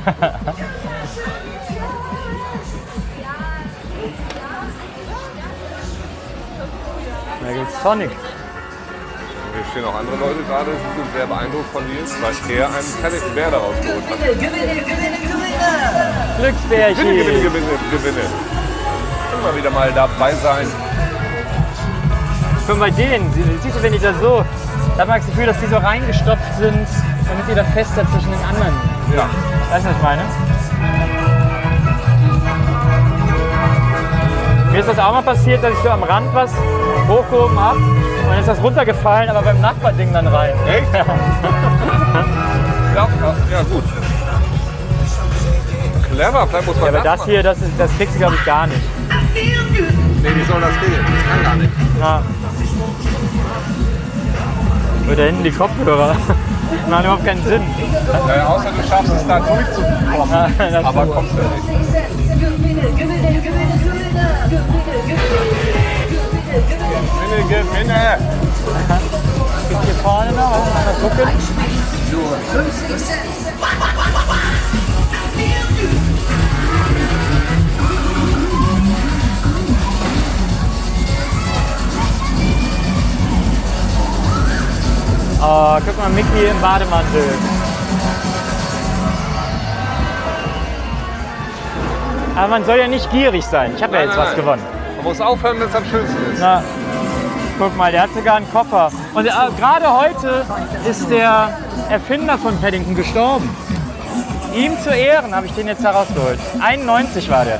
[7.44, 8.10] Da gibt's Sonic.
[8.10, 13.02] Hier stehen auch andere Leute gerade, die sind sehr beeindruckt von Nils, weil er einen
[13.02, 14.18] Paddington Bär daraus geholt hat.
[16.38, 17.04] Glücksbärchen.
[17.04, 18.24] Gewinne, gewinne, gewinne, gewinne.
[19.38, 20.66] Immer wieder mal dabei sein.
[22.66, 24.44] Schon bei denen, sie- siehst du, wenn die da so,
[24.96, 26.86] da hat man das Gefühl, dass die so reingestopft sind,
[27.28, 28.74] damit die da fester zwischen den anderen.
[29.14, 29.28] Ja.
[29.70, 30.22] Weißt du, was ich meine?
[34.70, 36.50] Mir ist das auch mal passiert, dass ich so am Rand was
[37.06, 40.52] hochgehoben habe und dann ist das runtergefallen, aber beim Nachbarding dann rein.
[40.66, 40.94] Echt?
[40.94, 41.04] Ja,
[42.94, 43.08] ja,
[43.50, 43.84] ja gut.
[46.10, 48.66] Clever, vielleicht muss man Aber das hier, das, ist, das kriegst du glaube ich gar
[48.66, 48.80] nicht.
[49.34, 51.04] Nee, wie soll das gehen?
[51.04, 51.72] Das kann gar nicht.
[51.98, 52.22] Ja.
[55.06, 56.16] Oder da hinten die Kopfhörer.
[56.88, 57.62] Machen überhaupt keinen Sinn.
[58.26, 60.30] Naja, außer du schaffst es da durchzukommen.
[60.30, 61.14] Ja, das Aber stimmt.
[61.14, 62.72] kommst du nicht.
[67.20, 68.18] Gewinne, gewinne.
[69.68, 70.50] Gibt's hier vorne noch?
[70.50, 71.28] Mal gucken?
[85.44, 87.24] Oh, guck mal, Mickey im Bademantel.
[92.36, 93.72] Aber man soll ja nicht gierig sein.
[93.76, 94.36] Ich habe ja jetzt nein, was nein.
[94.36, 94.62] gewonnen.
[94.96, 96.38] Man muss aufhören, wenn es am schönsten ist.
[96.38, 96.62] Na,
[97.58, 98.92] guck mal, der hat sogar einen Koffer.
[99.14, 100.46] Und äh, gerade heute
[100.88, 101.58] ist der
[101.90, 103.50] Erfinder von Paddington gestorben.
[104.54, 106.38] Ihm zu Ehren habe ich den jetzt herausgeholt.
[106.60, 107.58] 91 war der.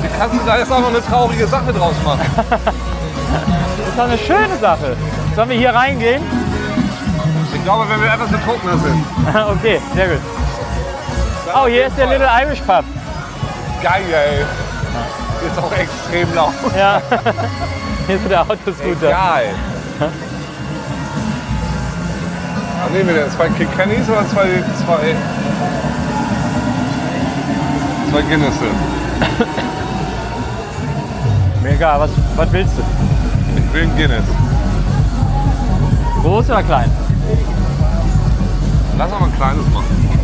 [0.00, 2.26] Wie kannst du da jetzt auch noch eine traurige Sache draus machen?
[2.48, 4.96] Das ist doch eine schöne Sache.
[5.34, 6.22] Sollen wir hier reingehen?
[7.54, 9.04] Ich glaube, wenn wir etwas betrunkener sind.
[9.58, 10.20] okay, sehr gut.
[11.54, 12.84] Oh, hier ist der Little Irish Pub.
[13.82, 14.44] Geil, ey.
[15.46, 16.52] Ist auch extrem laut.
[16.76, 17.00] Ja.
[18.06, 19.10] Hier ist der Autoscooter.
[19.10, 19.54] Geil.
[22.82, 23.30] Was nehmen wir denn?
[23.30, 25.14] Zwei Kilkennys oder zwei, zwei,
[28.10, 28.64] zwei Guinnesse?
[31.62, 32.82] Mir egal, was, was willst du?
[33.56, 34.24] Ich will ein Guinness.
[36.22, 36.90] Groß oder klein?
[38.98, 40.20] Lass mal ein kleines machen.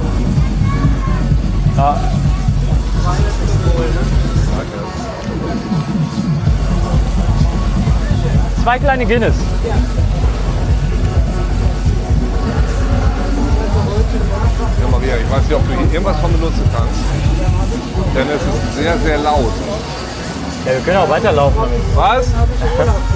[1.77, 1.97] Ja.
[8.63, 9.35] Zwei kleine Guinness.
[14.81, 17.01] Ja, Maria, ich weiß nicht, ob du hier irgendwas von benutzen kannst.
[18.15, 19.53] Denn es ist sehr, sehr laut.
[20.67, 21.63] Ja, wir können auch weiterlaufen.
[21.95, 22.27] Was?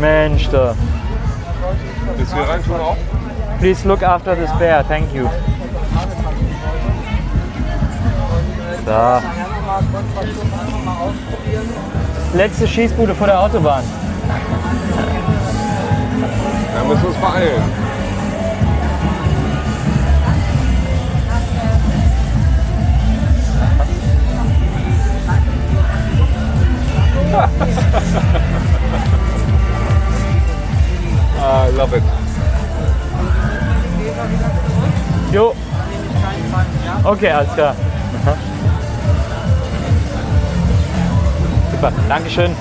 [0.00, 0.74] Mensch, da.
[2.16, 2.96] Willst du hier rein schon auch?
[3.58, 5.28] Please look after the spare, thank you.
[8.86, 9.20] So.
[12.34, 13.84] Letzte Schießbude vor der Autobahn.
[16.74, 17.62] Ja, müssen wir uns beeilen.
[31.50, 32.02] I love it.
[35.32, 35.54] Jo.
[37.04, 37.74] Okay, alles klar.
[41.72, 42.54] Super, Dankeschön.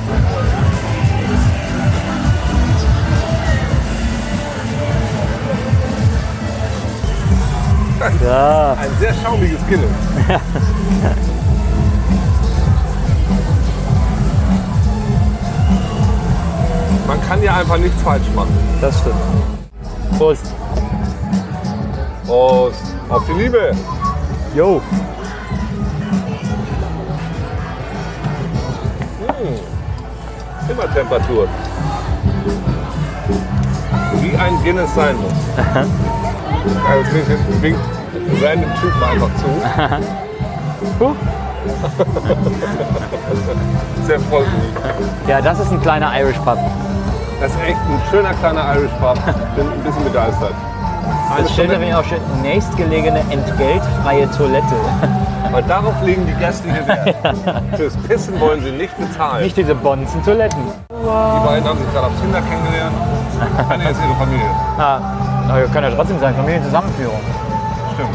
[8.24, 9.92] Ja, Ein sehr schaumiges Guinness.
[17.30, 18.58] Kann ja einfach nichts falsch machen.
[18.82, 19.16] das stimmt.
[20.18, 20.52] Prost.
[22.26, 22.82] Prost.
[23.08, 23.72] Auf die Liebe.
[24.56, 24.82] Jo.
[30.68, 31.48] Zimmertemperatur.
[34.22, 35.32] Wie ein Guinness sein muss.
[36.90, 37.80] Also bisschen winkt
[38.42, 39.46] random Typen einfach zu.
[41.00, 41.14] Huh.
[44.08, 44.74] Sehr freundlich.
[45.28, 46.58] Ja, das ist ein kleiner Irish Pub.
[47.40, 49.16] Das ist echt ein schöner kleiner Irish Pub.
[49.56, 50.54] Bin ein bisschen begeistert.
[51.38, 54.76] Das steht nämlich auch schön, nächstgelegene entgeltfreie Toilette.
[55.52, 57.16] Weil darauf legen die Gäste hier Wert.
[57.78, 59.44] Fürs Pissen wollen sie nicht bezahlen.
[59.44, 60.60] Nicht diese bonzen Toiletten.
[60.90, 62.96] Die beiden haben sich gerade auf Tinder kennengelernt.
[63.70, 64.50] Eine ist ihre Familie.
[64.78, 65.00] Ah,
[65.48, 67.20] aber wir können ja trotzdem sein, Familienzusammenführung.
[67.94, 68.10] Stimmt.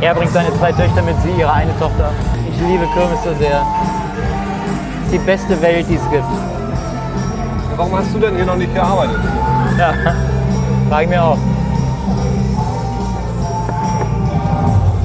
[0.00, 2.10] Er bringt seine zwei Töchter mit, sie ihre eine Tochter.
[2.48, 3.60] Ich liebe Kirmes so sehr.
[3.60, 6.24] Das ist die beste Welt, die es gibt.
[7.76, 9.18] Warum hast du denn hier noch nicht gearbeitet?
[9.78, 9.92] Ja,
[10.88, 11.38] frage ich mir auch.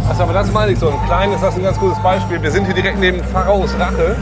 [0.10, 0.90] Also, aber das meine ich so.
[0.90, 2.42] Ein kleines, das ist ein ganz gutes Beispiel.
[2.42, 4.16] Wir sind hier direkt neben Pharaos Rache.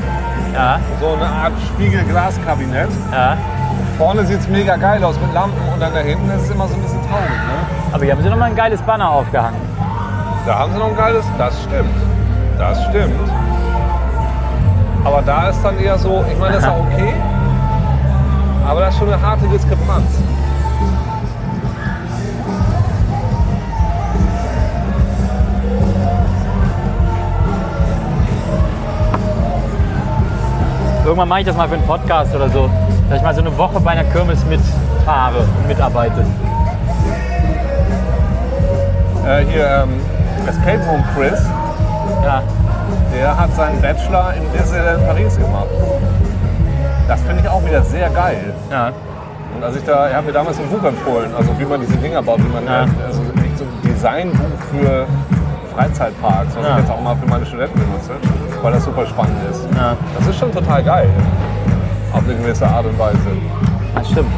[0.53, 2.89] Ja, So eine Art Spiegelglaskabinett.
[3.11, 3.37] ja.
[3.97, 6.67] Vorne sieht es mega geil aus mit Lampen und dann da hinten ist es immer
[6.67, 7.31] so ein bisschen traurig.
[7.31, 7.91] Ne?
[7.91, 9.59] Aber hier haben sie noch mal ein geiles Banner aufgehangen.
[10.45, 11.25] Da haben sie noch ein geiles.
[11.39, 11.95] Das stimmt.
[12.59, 13.19] Das stimmt.
[15.03, 17.11] Aber da ist dann eher so, ich meine, das ist auch okay.
[18.67, 20.05] Aber das ist schon eine harte Diskrepanz.
[31.05, 32.69] Irgendwann mache ich das mal für einen Podcast oder so,
[33.09, 36.25] dass ich mal so eine Woche bei einer Kirmes mitfahre und mitarbeite.
[39.25, 40.01] Äh, hier, ähm,
[40.45, 41.39] Escape Room Chris,
[42.21, 42.43] Ja,
[43.13, 45.67] der hat seinen Bachelor in Disneyland Paris gemacht.
[47.07, 48.53] Das finde ich auch wieder sehr geil.
[48.71, 48.91] ja.
[49.55, 51.95] Und als ich da, er hat mir damals ein Buch empfohlen, also wie man diese
[51.97, 52.81] Dinger baut, wie man Ja.
[53.07, 55.05] also echt so ein Designbuch für
[55.75, 56.73] Freizeitparks, was Ja.
[56.73, 58.11] ich jetzt auch mal für meine Studenten benutze,
[58.61, 59.61] weil das super spannend ist.
[59.75, 59.95] Ja.
[60.19, 61.09] Das ist schon total geil.
[62.13, 63.17] Auf eine gewisse Art und Weise.
[63.95, 64.29] Das stimmt.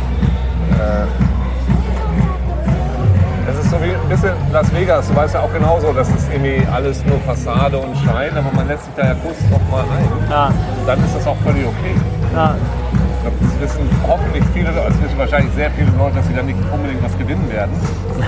[3.50, 6.30] Es ist so wie ein bisschen Las Vegas, du weißt ja auch genauso, das ist
[6.32, 9.82] irgendwie alles nur Fassade und Schein, aber man lässt sich da ja kurz noch mal
[9.84, 10.30] ein.
[10.30, 11.96] Ja, Und dann ist das auch völlig okay.
[12.34, 12.56] Ja.
[12.56, 16.34] Ich glaube, das wissen hoffentlich viele, also es wissen wahrscheinlich sehr viele Leute, dass sie
[16.34, 17.72] da nicht unbedingt was gewinnen werden.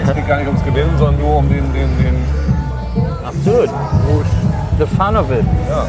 [0.05, 2.25] Es geht gar nicht ums Gewinnen, sondern nur um den, den, den
[3.23, 3.69] Absolut.
[4.77, 5.45] The fun of it.
[5.69, 5.85] ja.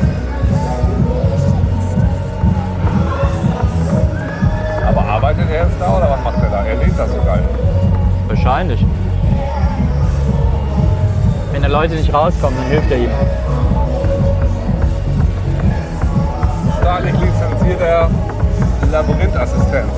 [4.89, 6.65] Aber arbeitet er jetzt da oder was macht er da?
[6.65, 7.43] Er lebt da so geil.
[8.29, 8.85] Wahrscheinlich.
[11.53, 13.15] Wenn da Leute nicht rauskommen, dann hilft er ihnen.
[17.73, 18.11] Staatlich lizenzierter
[18.91, 19.93] Labyrinthassistent.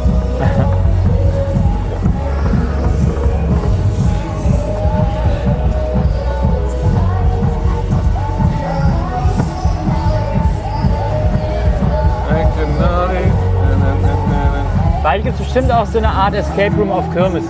[15.02, 17.48] Bald gibt es bestimmt auch so eine Art Escape Room auf Kirmessen.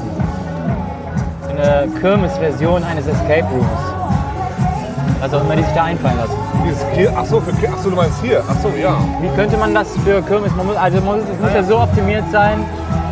[1.48, 3.68] Eine Kirmes-Version eines Escape Rooms.
[5.22, 6.43] Auch immer die sich da einfallen lassen.
[6.64, 6.82] Dieses
[7.16, 8.42] ach so, für, ach so, du meinst hier?
[8.48, 8.94] Ach so, ja.
[9.20, 10.54] Wie könnte man das für Kirmes?
[10.56, 12.64] Man muss, also muss, es muss ja so optimiert sein,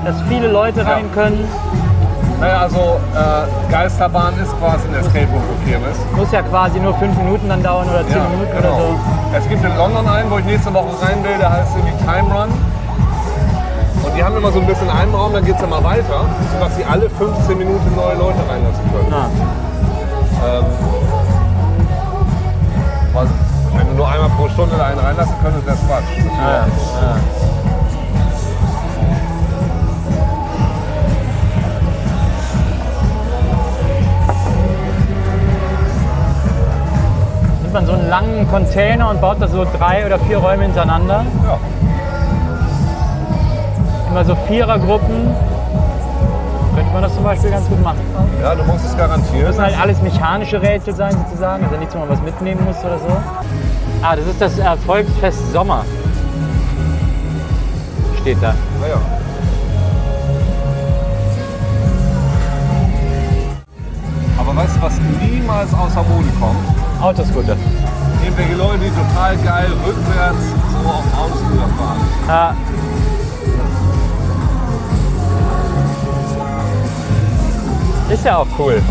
[0.04, 1.44] dass viele Leute rein können.
[2.40, 5.96] Naja, also äh, Geisterbahn ist quasi ein Escape Room für Kirmes.
[6.16, 8.74] Muss ja quasi nur fünf Minuten dann dauern oder zehn Ja, Minuten genau.
[8.74, 8.98] oder so.
[9.38, 12.34] Es gibt in London einen, wo ich nächste Woche rein will, der heißt irgendwie Time
[12.34, 12.50] Run.
[14.04, 16.74] Und die haben immer so ein bisschen einen Raum, dann geht es immer weiter, sodass
[16.74, 19.14] sie alle 15 Minuten neue Leute reinlassen können.
[19.14, 19.28] Ah,
[20.44, 20.64] Ähm,
[23.12, 23.28] was?
[23.74, 26.04] Wenn du nur einmal pro Stunde da einen reinlassen könntest, wäre es Quatsch.
[26.40, 26.64] Ah.
[37.60, 41.26] Nimmt man so einen langen Container und baut da so drei oder vier Räume hintereinander.
[41.44, 41.58] Ja.
[44.10, 45.34] Immer so Vierergruppen.
[46.92, 48.00] Könnte man das zum Beispiel ganz gut machen.
[48.42, 49.46] ja, du musst es garantieren.
[49.46, 52.98] müssen halt alles mechanische Rätsel sein sozusagen, also nichts, wo man was mitnehmen muss oder
[52.98, 53.16] so.
[54.02, 55.86] Ah, das ist das Erfolgsfest Sommer.
[58.20, 58.54] Steht da.
[58.78, 58.96] Naja.
[64.38, 66.58] Aber weißt du, was niemals außer Mode kommt?
[67.00, 67.56] Autoscooter.
[68.22, 70.36] Irgendwelche Leute, die total geil rückwärts
[70.70, 72.00] so auf dem Autoscooter fahren.
[72.28, 72.54] Ah.
[78.12, 78.82] Ist ja auch cool.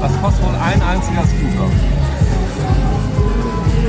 [0.00, 1.68] Das kostet wohl ein einziger Scooter.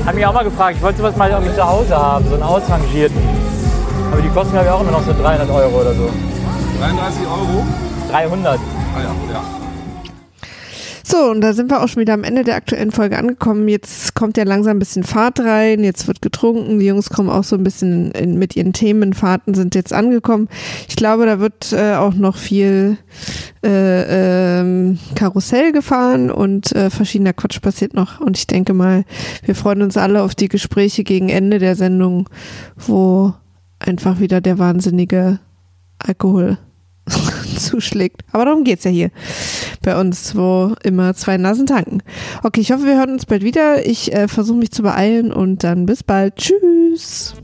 [0.04, 2.42] Hab mich auch mal gefragt, ich wollte sowas mal irgendwie zu Hause haben, so einen
[2.42, 3.16] ausrangierten.
[4.10, 6.10] Aber die kosten glaube ich auch immer noch so 300 Euro oder so.
[6.80, 7.64] 33 Euro?
[8.10, 8.58] 300.
[8.96, 9.63] Ah ja, ja.
[11.14, 13.68] So, und da sind wir auch schon wieder am Ende der aktuellen Folge angekommen.
[13.68, 17.44] Jetzt kommt ja langsam ein bisschen Fahrt rein, jetzt wird getrunken, die Jungs kommen auch
[17.44, 20.48] so ein bisschen in, mit ihren Themenfahrten, sind jetzt angekommen.
[20.88, 22.96] Ich glaube, da wird äh, auch noch viel
[23.64, 28.20] äh, ähm, Karussell gefahren und äh, verschiedener Quatsch passiert noch.
[28.20, 29.04] Und ich denke mal,
[29.44, 32.28] wir freuen uns alle auf die Gespräche gegen Ende der Sendung,
[32.76, 33.34] wo
[33.78, 35.38] einfach wieder der wahnsinnige
[36.00, 36.58] Alkohol
[37.56, 38.22] zuschlägt.
[38.32, 39.10] Aber darum geht's ja hier
[39.84, 42.02] bei uns, wo immer zwei Nasen tanken.
[42.42, 43.86] Okay, ich hoffe, wir hören uns bald wieder.
[43.86, 46.36] Ich äh, versuche mich zu beeilen und dann bis bald.
[46.36, 47.34] Tschüss.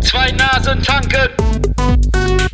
[0.00, 2.51] Zwei Nasen tanken.